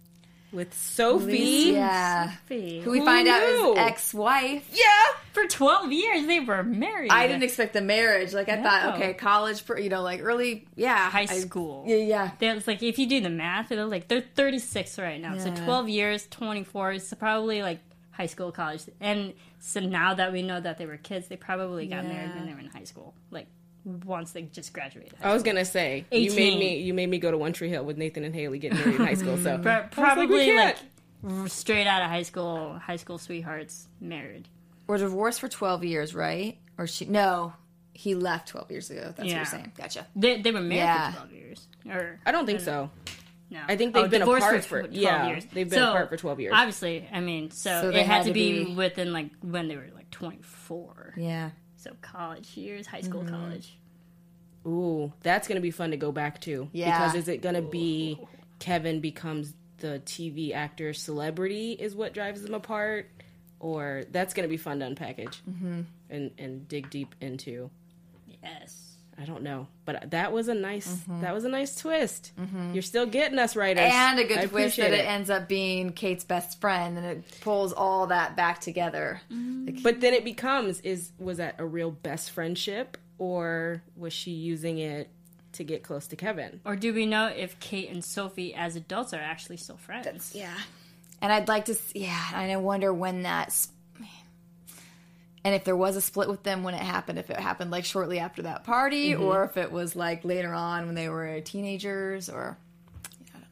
[0.52, 1.72] with Sophie.
[1.72, 2.30] Yeah.
[2.46, 2.80] Fee.
[2.80, 3.72] Who we Who find out knew?
[3.72, 4.68] is ex-wife.
[4.72, 4.84] Yeah.
[5.32, 7.10] For 12 years they were married.
[7.10, 8.32] I didn't expect the marriage.
[8.32, 8.62] Like I No.
[8.62, 11.84] thought, okay, college, per- you know, like early, yeah, high I- school.
[11.86, 12.30] yeah, yeah.
[12.38, 15.36] There's like if you do the math, they're like they're 36 right now.
[15.38, 17.80] So 12 years, 24 is probably like
[18.12, 18.82] high school, college.
[19.00, 22.46] And so now that we know that they were kids, they probably got married when
[22.46, 23.14] they were in high school.
[23.30, 23.46] Like
[23.86, 25.14] once they just graduated.
[25.22, 26.24] I was gonna say 18.
[26.24, 28.58] you made me you made me go to One Tree Hill with Nathan and Haley
[28.58, 29.36] getting married in high school.
[29.36, 29.62] So mm.
[29.62, 30.76] Pro- I was like, probably like,
[31.46, 34.48] straight out of high school, high school sweethearts married.
[34.86, 36.58] We're divorced for twelve years, right?
[36.78, 37.06] Or she?
[37.06, 37.54] No,
[37.92, 39.14] he left twelve years ago.
[39.16, 39.72] That's what you're saying.
[39.76, 40.06] Gotcha.
[40.16, 41.12] They, they were married Yeah.
[41.12, 41.68] for 12 years.
[41.88, 42.90] Or I don't think so.
[43.50, 43.60] no.
[43.68, 45.46] I think they've oh, been apart for- 12 yeah, years.
[45.52, 46.52] they've been apart for 12 years.
[46.54, 49.68] Obviously, I mean, so, So it had, had to to be, be- within like when
[49.68, 51.14] they were like 24.
[51.16, 51.50] Yeah.
[51.86, 53.34] So college years, high school, Mm-hmm.
[53.34, 53.76] college.
[54.66, 56.68] Ooh, that's gonna be fun to go back to.
[56.72, 56.98] Yeah.
[56.98, 58.18] Because is it gonna be
[58.58, 63.08] Kevin becomes the TV actor celebrity is what drives them apart,
[63.60, 65.82] or that's gonna be fun to unpackage Mm-hmm.
[66.10, 67.70] and and dig deep into.
[68.42, 68.85] Yes.
[69.18, 72.32] I don't know, but that was a nice that was a nice twist.
[72.72, 73.96] You're still getting us writers, Mm-hmm.
[73.96, 75.06] And a good I twist that it.
[75.06, 79.20] ends up being Kate's best friend, and it pulls all that back together.
[79.30, 84.32] Like, But then it becomes is was that a real best friendship or was she
[84.32, 85.08] using it
[85.52, 86.60] to get close to Kevin.
[86.66, 90.32] Or do we know if Kate and Sophie as adults are actually still friends?
[90.34, 90.52] Yeah.
[91.22, 93.68] And I'd like to, s- yeah, and I wonder when that's,
[95.46, 97.84] and if there was a split with them when it happened, if it happened like
[97.84, 102.28] shortly after that party, or if it was like later on when they were teenagers,
[102.28, 102.58] or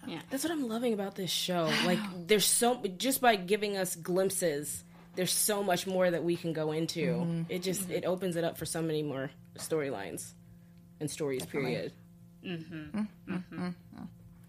[0.04, 1.70] yeah, That's what I'm loving about this show.
[1.86, 4.82] Like, there's so just by giving us glimpses,
[5.14, 7.44] there's so much more that we can go into.
[7.48, 10.32] It just it opens it up for so many more storylines
[10.98, 11.46] and stories.
[11.46, 11.92] Period.
[12.44, 13.02] Mm-hmm.
[13.32, 13.68] mm-hmm.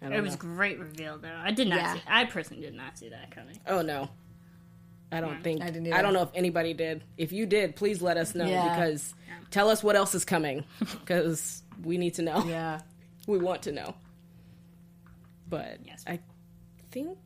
[0.02, 0.38] I don't It was know.
[0.38, 1.32] great reveal though.
[1.32, 1.94] I did not Yeah.
[1.94, 2.00] see.
[2.08, 3.58] I personally did not see that coming.
[3.68, 4.08] Oh no.
[5.12, 6.02] I don't think I I, didn't either.
[6.02, 7.02] don't know if anybody did.
[7.16, 8.68] If you did, please let us know Yeah.
[8.74, 9.14] because
[9.50, 12.44] tell us what else is coming because we need to know.
[12.44, 12.80] yeah,
[13.26, 13.94] We want to know.
[15.48, 16.04] But Yes.
[16.06, 16.18] I
[16.90, 17.18] think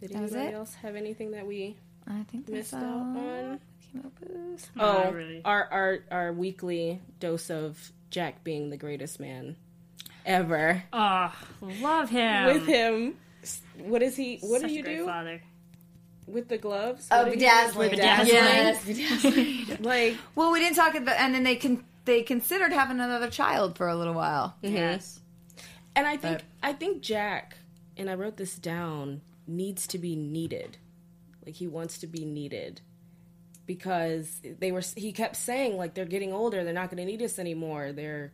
[0.00, 3.60] did That anybody else have anything that we I think missed out on?
[3.94, 4.68] Chemo boost.
[4.76, 5.40] Not Oh, really.
[5.44, 9.56] our our our weekly dose of Jack being the greatest man
[10.26, 10.82] ever.
[10.92, 11.32] Oh,
[11.80, 12.46] love him.
[12.46, 13.14] With him,
[13.78, 14.38] what is he?
[14.42, 15.42] What Such do a you great do Father.
[16.26, 17.08] With the gloves?
[17.10, 17.90] Oh, What do you bedazzling.
[17.90, 18.32] Bedazzling.
[18.34, 19.82] Yes, bedazzling.
[19.82, 23.76] Like well, we didn't talk about, and then they can they considered having another child
[23.76, 24.54] for a little while.
[24.62, 25.20] Yes.
[25.94, 27.56] And I think But- I think Jack,
[27.96, 30.78] and I wrote this down, needs to be needed.
[31.44, 32.80] Like he wants to be needed
[33.66, 34.82] because they were.
[34.96, 37.92] He kept saying like they're getting older, they're not going to need us anymore.
[37.92, 38.32] They're,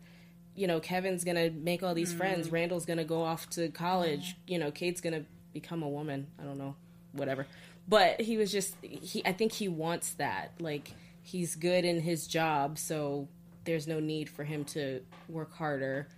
[0.55, 2.49] you know, Kevin's going to make all these friends.
[2.49, 2.53] Mm.
[2.53, 4.37] Randall's going to go off to college.
[4.47, 6.27] You know, Kate's going to become a woman.
[6.41, 6.75] I don't know,
[7.13, 7.47] whatever.
[7.89, 8.77] But he was just.
[8.83, 9.25] He.
[9.27, 10.53] I think he wants that.
[10.59, 10.93] Like
[11.23, 13.29] he's good in his job, so
[13.65, 16.09] there's no need for him to work harder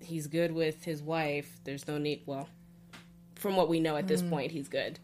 [0.00, 1.60] he's good with his wife.
[1.64, 2.22] There's no need.
[2.26, 2.48] Well,
[3.36, 4.98] from what we know at this point, he's good.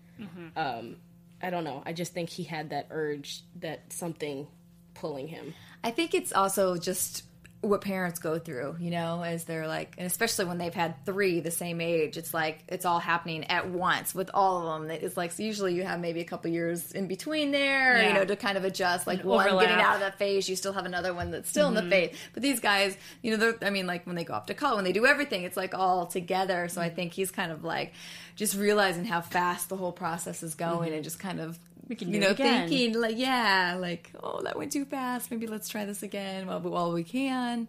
[0.57, 0.97] Um,
[1.43, 1.83] I don't know.
[1.85, 4.47] I just think he had that urge, that something
[4.95, 5.55] pulling him.
[5.85, 7.25] I think it's also just
[7.67, 11.41] what parents go through, you know, as they're like, and especially when they've had three
[11.41, 14.91] the same age, it's like it's all happening at once with all of them.
[14.91, 18.25] It's like so usually you have maybe a couple years in between there, you know,
[18.25, 19.07] to kind of adjust.
[19.07, 19.69] Like one overlap.
[19.69, 21.91] getting out of that phase, you still have another one that's still in the mm-hmm.
[21.91, 22.17] phase.
[22.33, 24.77] But these guys, you know, they're, I mean, like when they go off to college,
[24.77, 26.69] when they do everything, it's like all together.
[26.69, 26.95] So I mm.
[26.95, 27.93] think he's kind of like
[28.37, 30.95] just realizing how fast the whole process is going mm-hmm.
[30.95, 31.59] and just kind of.
[31.89, 35.31] We can you know, thinking like, yeah, like, oh, that went too fast.
[35.31, 37.69] Maybe let's try this again while, while we can.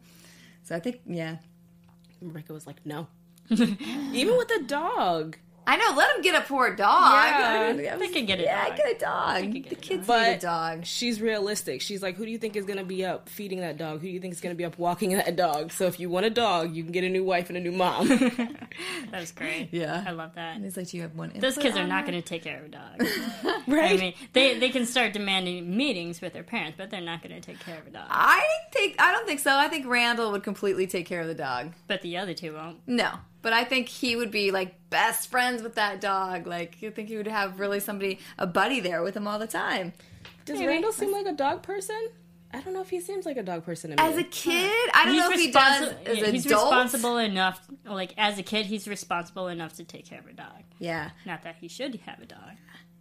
[0.63, 1.37] So I think, yeah.
[2.21, 3.07] Rebecca was like, no.
[3.49, 5.37] Even with the dog.
[5.69, 7.11] I know, let him get a poor dog.
[7.13, 8.77] Yeah, I they could get a yeah, dog.
[8.77, 9.51] get a dog.
[9.53, 10.17] get the a kids dog.
[10.21, 10.85] need a But- dog.
[10.85, 11.81] She's realistic.
[11.81, 13.99] She's like, who do you think is going to be up feeding that dog?
[13.99, 15.73] Who do you think is going to be up walking that dog?
[15.73, 17.71] So if you want a dog, you can get a new wife and a new
[17.73, 18.07] mom.
[19.11, 19.69] That was great.
[19.71, 20.03] Yeah.
[20.05, 20.55] I love that.
[20.55, 21.31] And it's like, do you have one?
[21.35, 23.07] Those input kids are not going to take care of a dog.
[23.67, 23.97] right?
[23.97, 27.33] I mean, they they can start demanding meetings with their parents, but they're not going
[27.33, 28.05] to take care of a dog.
[28.09, 29.55] I think I don't think so.
[29.55, 31.71] I think Randall would completely take care of the dog.
[31.87, 32.79] But the other two won't.
[32.87, 33.09] No,
[33.41, 36.47] but I think he would be like best friends with that dog.
[36.47, 39.47] Like, you think he would have really somebody, a buddy there with him all the
[39.47, 39.93] time.
[40.45, 40.67] Does Maybe.
[40.67, 42.09] Randall seem like a dog person?
[42.53, 44.09] I don't know if he seems like a dog person to me.
[44.09, 46.71] As a kid, I don't know if he does as yeah, he's adult.
[46.71, 47.67] responsible enough.
[47.85, 50.63] Like as a kid, he's responsible enough to take care of a dog.
[50.79, 51.09] Yeah.
[51.25, 52.55] Not that he should have a dog.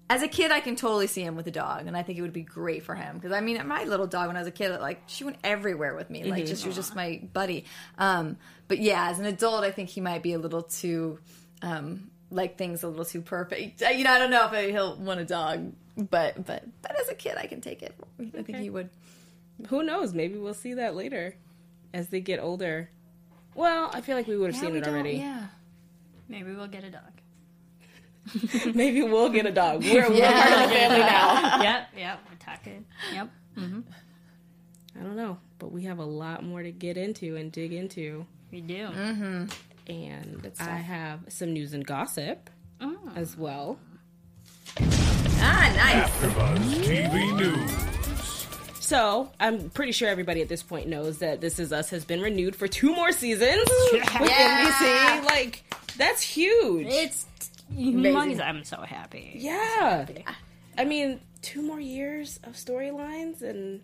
[0.08, 2.22] As a kid, I can totally see him with a dog, and I think it
[2.22, 3.16] would be great for him.
[3.16, 5.96] Because I mean, my little dog when I was a kid, like she went everywhere
[5.96, 7.64] with me, like just she was just my buddy.
[7.98, 8.36] Um,
[8.68, 11.18] but yeah, as an adult, I think he might be a little too,
[11.62, 13.80] um, like things a little too perfect.
[13.80, 17.14] You know, I don't know if he'll want a dog, but but but as a
[17.14, 17.94] kid, I can take it.
[18.20, 18.90] I think he would.
[19.68, 20.12] Who knows?
[20.14, 21.34] Maybe we'll see that later
[21.92, 22.90] as they get older.
[23.56, 25.12] Well, I feel like we would have Yeah, seen it already.
[25.14, 25.46] Yeah.
[26.28, 27.15] Maybe we'll get a dog.
[28.74, 29.82] Maybe we'll get a dog.
[29.82, 31.62] We're, we're part of the family now.
[31.62, 32.20] yep, yep.
[32.28, 32.84] We're talking.
[33.12, 33.30] Yep.
[33.58, 33.80] Mm-hmm.
[34.98, 38.26] I don't know, but we have a lot more to get into and dig into.
[38.50, 38.86] We do.
[38.86, 39.44] Mm-hmm.
[39.88, 42.96] And I have some news and gossip mm.
[43.16, 43.78] as well.
[45.38, 46.10] Ah, nice.
[46.10, 47.86] AfterBuzz TV News.
[48.80, 52.20] So I'm pretty sure everybody at this point knows that This Is Us has been
[52.20, 55.24] renewed for two more seasons with NBC.
[55.24, 55.64] Like
[55.96, 56.86] that's huge.
[56.88, 57.26] It's
[57.72, 58.40] humongous.
[58.40, 59.32] I'm so happy.
[59.34, 60.06] yeah.
[60.78, 63.80] I mean, two more years of storylines, and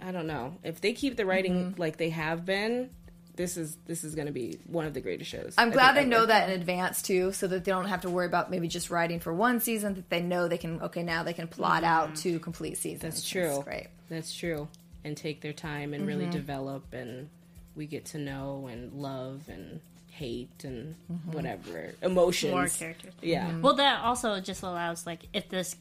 [0.00, 1.80] I don't know if they keep the writing mm-hmm.
[1.80, 2.90] like they have been.
[3.36, 5.54] This is this is going to be one of the greatest shows.
[5.56, 8.10] I'm glad they think, know that in advance too, so that they don't have to
[8.10, 9.94] worry about maybe just writing for one season.
[9.94, 10.80] That they know they can.
[10.82, 12.10] Okay, now they can plot mm-hmm.
[12.10, 13.02] out two complete seasons.
[13.02, 13.62] That's true.
[13.64, 13.88] great.
[14.08, 14.68] That's true.
[15.04, 16.32] And take their time and really mm-hmm.
[16.32, 17.28] develop, and
[17.76, 19.80] we get to know and love and
[20.18, 21.32] hate and mm-hmm.
[21.32, 22.52] whatever emotions.
[22.52, 23.14] More characters.
[23.22, 23.46] Yeah.
[23.46, 23.62] Mm-hmm.
[23.62, 25.76] Well, that also just allows like if this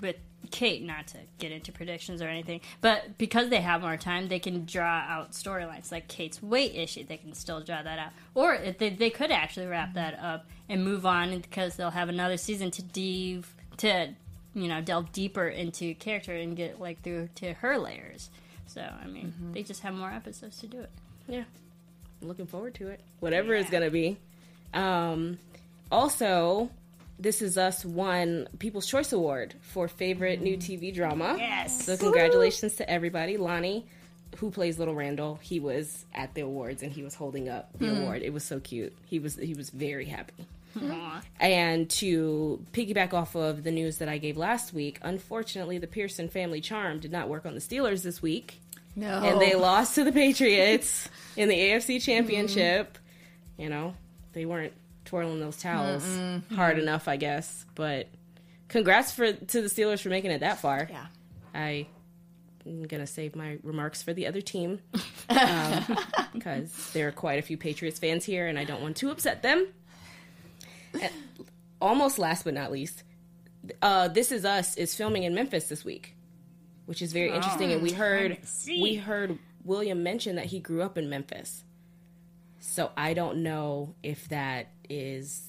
[0.00, 0.16] with
[0.50, 4.38] Kate, not to get into predictions or anything, but because they have more time, they
[4.38, 7.04] can draw out storylines like Kate's weight issue.
[7.04, 9.98] They can still draw that out, or they they could actually wrap mm-hmm.
[9.98, 14.14] that up and move on because they'll have another season to dive to
[14.54, 18.30] you know delve deeper into character and get like through to her layers.
[18.66, 20.90] So I mean, they just have more episodes to do it.
[21.28, 21.44] Yeah.
[22.22, 23.00] I'm looking forward to it.
[23.20, 24.16] Whatever it's going to be.
[24.72, 25.38] Um,
[25.90, 26.70] also,
[27.18, 31.34] This Is Us won People's Choice Award for favorite new TV drama.
[31.36, 31.84] Yes.
[31.84, 33.36] So congratulations to everybody.
[33.36, 33.86] Lonnie,
[34.36, 37.90] who plays Little Randall, he was at the awards and he was holding up the
[37.90, 38.22] award.
[38.22, 38.96] It was so cute.
[39.04, 40.46] He was he was very happy.
[40.80, 41.22] Aw.
[41.38, 46.28] And to piggyback off of the news that I gave last week, unfortunately, the Pearson
[46.28, 48.61] family charm did not work on the Steelers this week
[48.94, 49.22] No.
[49.22, 52.98] and they lost to the Patriots in the AFC Championship.
[53.56, 53.94] You know,
[54.32, 54.72] they weren't
[55.04, 56.04] twirling those towels
[56.54, 57.64] hard enough, I guess.
[57.74, 58.08] But
[58.68, 60.88] congrats for to the Steelers for making it that far.
[60.90, 61.06] Yeah.
[61.54, 61.86] I
[62.66, 64.80] am gonna save my remarks for the other team
[66.32, 69.42] because there are quite a few Patriots fans here, and I don't want to upset
[69.42, 69.66] them.
[71.00, 71.12] And
[71.80, 73.02] almost last but not least,
[73.80, 76.14] uh, This Is Us is filming in Memphis this week,
[76.86, 77.72] which is very oh, interesting.
[77.72, 81.64] And we heard we heard William mention that he grew up in Memphis.
[82.60, 85.48] So I don't know if that is.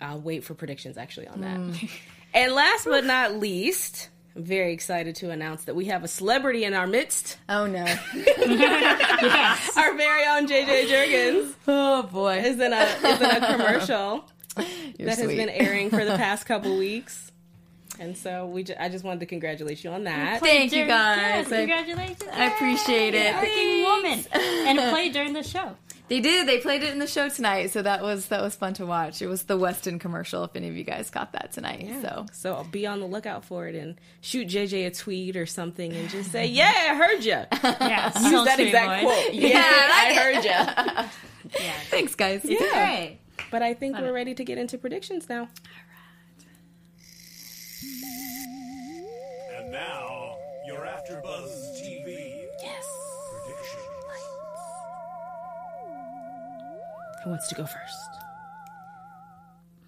[0.00, 1.56] I'll wait for predictions actually on that.
[1.56, 1.86] Hmm.
[2.34, 6.64] and last but not least, I'm very excited to announce that we have a celebrity
[6.64, 7.38] in our midst.
[7.48, 7.84] Oh no.
[9.76, 12.38] Our very own JJ Jurgens oh boy.
[12.38, 14.24] is in a is in a commercial
[14.98, 17.32] You're that has been airing for the past couple weeks.
[18.00, 20.40] And so we, ju- I just wanted to congratulate you on that.
[20.40, 21.50] Thank you guys.
[21.52, 22.24] I, congratulations.
[22.32, 23.32] I appreciate it.
[23.34, 24.24] Freaking woman.
[24.32, 25.76] And play during the show.
[26.08, 26.46] They did.
[26.46, 29.22] They played it in the show tonight, so that was that was fun to watch.
[29.22, 30.44] It was the Weston commercial.
[30.44, 33.46] If any of you guys got that tonight, so So I'll be on the lookout
[33.46, 37.24] for it and shoot JJ a tweet or something and just say, "Yeah, I heard
[37.24, 37.30] you."
[37.88, 39.32] Yeah, Use that exact quote.
[39.32, 41.60] Yeah, I heard you.
[41.60, 41.72] Yeah.
[41.88, 42.42] thanks, guys.
[42.44, 42.58] Yeah.
[42.58, 43.18] Great.
[43.50, 44.12] But I think Love we're it.
[44.12, 45.48] ready to get into predictions now.
[57.24, 58.08] Who wants to go first?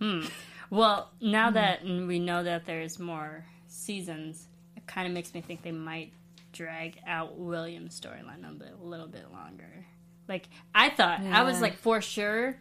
[0.00, 0.22] Hmm.
[0.70, 5.62] Well, now that we know that there's more seasons, it kind of makes me think
[5.62, 6.12] they might
[6.52, 9.86] drag out William's storyline a, bit, a little bit longer.
[10.28, 12.56] Like I thought, I was like for sure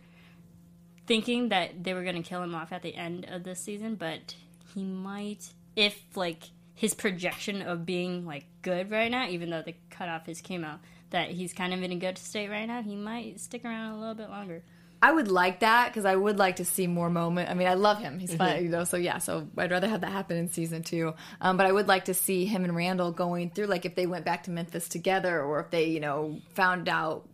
[1.08, 3.96] thinking that they were going to kill him off at the end of this season,
[3.96, 4.36] but
[4.74, 9.78] he might, if like his projection of being like good right now, even though they
[9.90, 10.80] cut off his chemo,
[11.16, 14.00] that he's kind of in a good state right now, he might stick around a
[14.00, 14.62] little bit longer.
[15.02, 17.50] I would like that because I would like to see more moment.
[17.50, 18.84] I mean, I love him; he's fun, you know.
[18.84, 21.14] So yeah, so I'd rather have that happen in season two.
[21.40, 24.08] Um, but I would like to see him and Randall going through, like if they
[24.08, 27.30] went back to Memphis together, or if they, you know, found out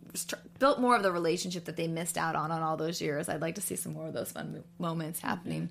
[0.60, 3.30] built more of the relationship that they missed out on on all those years.
[3.30, 5.70] I'd like to see some more of those fun moments happening.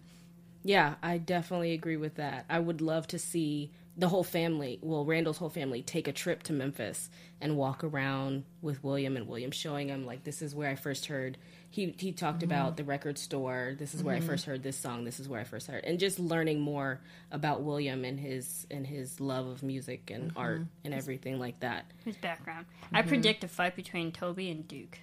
[0.65, 2.45] Yeah, I definitely agree with that.
[2.49, 6.43] I would love to see the whole family, well, Randall's whole family, take a trip
[6.45, 7.11] to Memphis
[7.41, 11.07] and walk around with William and William showing him like this is where I first
[11.07, 11.37] heard.
[11.71, 12.51] He he talked mm-hmm.
[12.51, 13.75] about the record store.
[13.79, 14.29] This is where I mm-hmm.
[14.29, 15.05] first heard this song.
[15.05, 18.87] This is where I first heard, and just learning more about William and his and
[18.87, 20.39] his love of music and mm-hmm.
[20.39, 21.85] art and everything like that.
[22.05, 22.67] His background.
[22.93, 24.99] I predict a fight between Toby and Duke.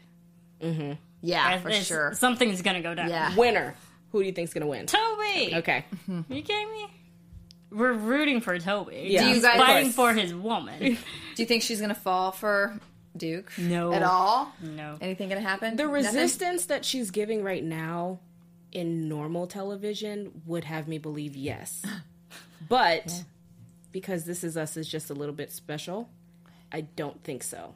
[0.61, 0.93] Mm-hmm.
[1.21, 2.13] Yeah, I- for sure.
[2.13, 3.09] Something's gonna go down.
[3.09, 3.35] Yeah.
[3.35, 3.75] Winner.
[4.11, 4.87] Who do you think's gonna win?
[4.87, 5.55] Toby.
[5.55, 5.85] Okay.
[6.09, 6.87] Are you kidding me?
[7.71, 9.07] We're rooting for Toby.
[9.09, 9.23] Yeah.
[9.23, 10.79] Do you guys- fighting for his woman.
[11.35, 12.79] Do you think she's gonna fall for
[13.15, 13.51] Duke?
[13.57, 13.91] No.
[13.93, 14.51] at all.
[14.61, 14.97] no.
[15.01, 15.75] Anything gonna happen?
[15.75, 15.93] The Nothing?
[16.05, 18.19] resistance that she's giving right now
[18.71, 21.83] in normal television would have me believe yes.
[22.69, 23.23] But
[23.91, 26.09] because This Is Us is just a little bit special,
[26.71, 27.75] I don't think so.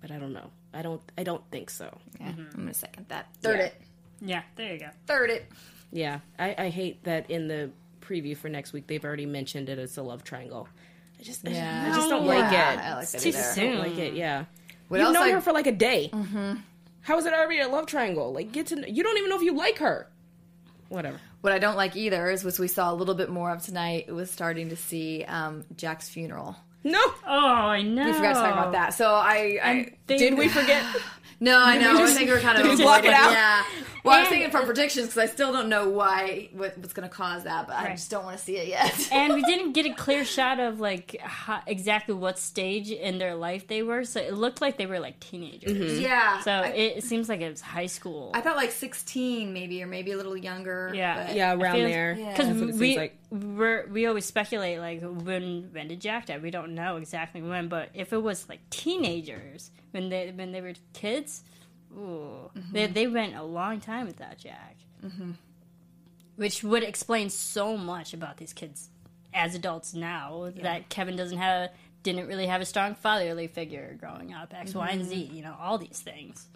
[0.00, 0.50] But I don't know.
[0.72, 1.98] I don't I don't think so.
[2.20, 2.40] Yeah, mm-hmm.
[2.54, 3.26] I'm gonna second that.
[3.42, 3.64] Third Yeah.
[3.66, 3.80] it.
[4.22, 4.88] Yeah, there you go.
[5.06, 5.50] Third it.
[5.92, 6.20] Yeah.
[6.38, 7.70] I, I hate that in the
[8.10, 10.68] preview for next week they've already mentioned it as a love triangle.
[11.18, 11.84] I just I, Yeah.
[11.92, 12.28] I just don't No.
[12.28, 12.58] like it.
[12.58, 13.38] I like that too either.
[13.38, 13.78] I don't soon.
[13.78, 14.44] like it, yeah.
[14.88, 16.10] What You've known I- her for like a day.
[17.02, 18.32] How is it already a love triangle?
[18.32, 20.06] Like, get to know, you don't even know if you like her.
[20.88, 21.18] Whatever.
[21.40, 24.04] What I don't like either is, which we saw a little bit more of tonight,
[24.08, 26.56] it was starting to see um, Jack's funeral.
[26.84, 26.98] No.
[27.26, 28.04] Oh, I know.
[28.06, 28.92] We forgot to talk about that.
[28.94, 30.84] So I, I They- Did we forget?
[31.40, 32.04] no, I know.
[32.04, 33.32] I think we are kind of did we block it out?
[33.32, 33.64] Yeah,
[34.04, 37.08] Well, I was thinking from predictions because I still don't know why what, what's going
[37.08, 39.08] to cause that, but I just don't want to see it yet.
[39.12, 43.34] and we didn't get a clear shot of like how, exactly what stage in their
[43.34, 44.04] life they were.
[44.04, 45.72] So it looked like they were like teenagers.
[45.72, 46.00] Mm-hmm.
[46.00, 46.40] yeah.
[46.40, 48.32] So I, it, it seems like it was high school.
[48.34, 50.92] I thought like 16 maybe, or maybe a little younger.
[50.94, 51.32] Yeah.
[51.32, 52.14] Yeah, around there.
[52.16, 53.16] Because That's what it seems we like.
[53.30, 56.38] We're, we always speculate like when when did Jack die?
[56.38, 60.60] We don't know exactly when, but if it was like teenagers when they when they
[60.60, 61.44] were kids,
[61.96, 65.32] ooh, they they went a long time without Jack, mm-hmm.
[66.36, 68.88] which would explain so much about these kids
[69.32, 71.70] as adults now that Kevin doesn't have
[72.02, 75.54] didn't really have a strong fatherly figure growing up X Y, and Z, you know
[75.60, 76.48] all these things.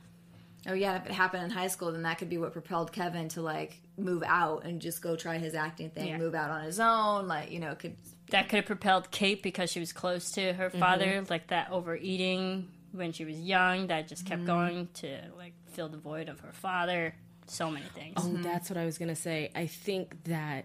[0.66, 3.28] Oh yeah, if it happened in high school, then that could be what propelled Kevin
[3.30, 6.18] to like move out and just go try his acting thing, Yeah.
[6.18, 7.28] move out on his own.
[7.28, 7.96] Like you know, could
[8.30, 10.78] that could have propelled Kate because she was close to her mm-hmm.
[10.78, 14.46] father, like that overeating when she was young that just kept mm-hmm.
[14.46, 17.14] going to like fill the void of her father.
[17.46, 18.14] So many things.
[18.16, 18.42] Oh, mm-hmm.
[18.42, 19.50] that's what I was gonna say.
[19.54, 20.64] I think that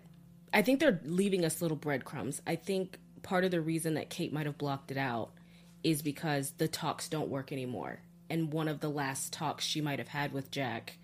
[0.54, 2.42] I think they're leaving us little breadcrumbs.
[2.48, 5.32] I think part of the reason that Kate might have blocked it out
[5.84, 8.00] is because the talks don't work anymore.
[8.30, 10.98] And one of the last talks she might have had with Jack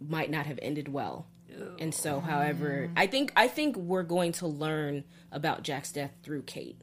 [0.00, 1.26] might not have ended well.
[1.78, 6.42] And so, however, I think I think we're going to learn about Jack's death through
[6.42, 6.80] Kate.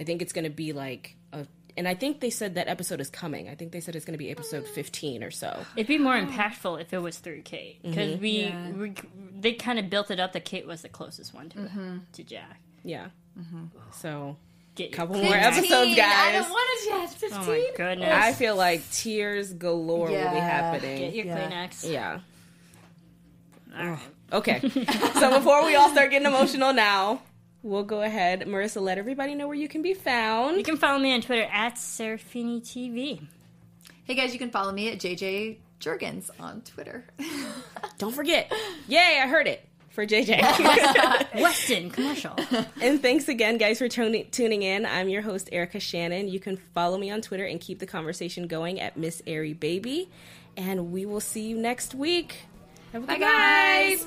[0.00, 1.46] I think it's going to be like a
[1.76, 3.48] and I think they said that episode is coming.
[3.48, 4.68] I think they said it's going to be episode mm.
[4.68, 5.64] 15 or so.
[5.76, 8.22] It'd be more impactful if it was through Kate because mm-hmm.
[8.22, 8.70] we, Yeah.
[8.72, 8.94] we
[9.38, 11.98] they kind of built it up that Kate was the closest one to mm-hmm.
[12.12, 12.60] to Jack.
[12.82, 13.08] Yeah.
[13.38, 13.66] Mm-hmm.
[13.92, 14.36] So,
[14.78, 16.32] Get your couple more episodes, 15, I guys.
[16.42, 17.10] don't want it yet.
[17.10, 17.38] 15.
[17.40, 18.14] Oh my goodness!
[18.14, 20.32] I feel like tears galore will be Yeah.
[20.34, 21.14] Get happening.
[21.14, 21.50] your Yeah.
[21.50, 21.90] Kleenex.
[21.92, 22.20] Yeah.
[23.78, 23.98] All right.
[24.32, 24.60] Okay.
[25.14, 27.22] so before we all start getting emotional now,
[27.62, 28.42] we'll go ahead.
[28.42, 30.56] Marissa, let everybody know where you can be found.
[30.56, 33.20] You can follow me on Twitter at Serafini TV.
[34.04, 37.04] Hey guys, you can follow me at JJ Jurgens on Twitter.
[37.98, 38.50] Don't forget.
[38.86, 39.67] Yay, I heard it
[39.98, 41.34] for JJ.
[41.42, 42.32] Weston commercial.
[42.80, 44.86] and thanks again, guys, for tuning tuning in.
[44.86, 46.28] I'm your host, Erica Shannon.
[46.28, 50.08] You can follow me on Twitter and keep the conversation going at Miss Airy Baby.
[50.56, 52.42] And we will see you next week.
[52.92, 53.98] Have a Bye good night.
[53.98, 54.06] guys.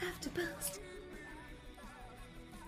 [0.00, 0.78] Afterbuzz.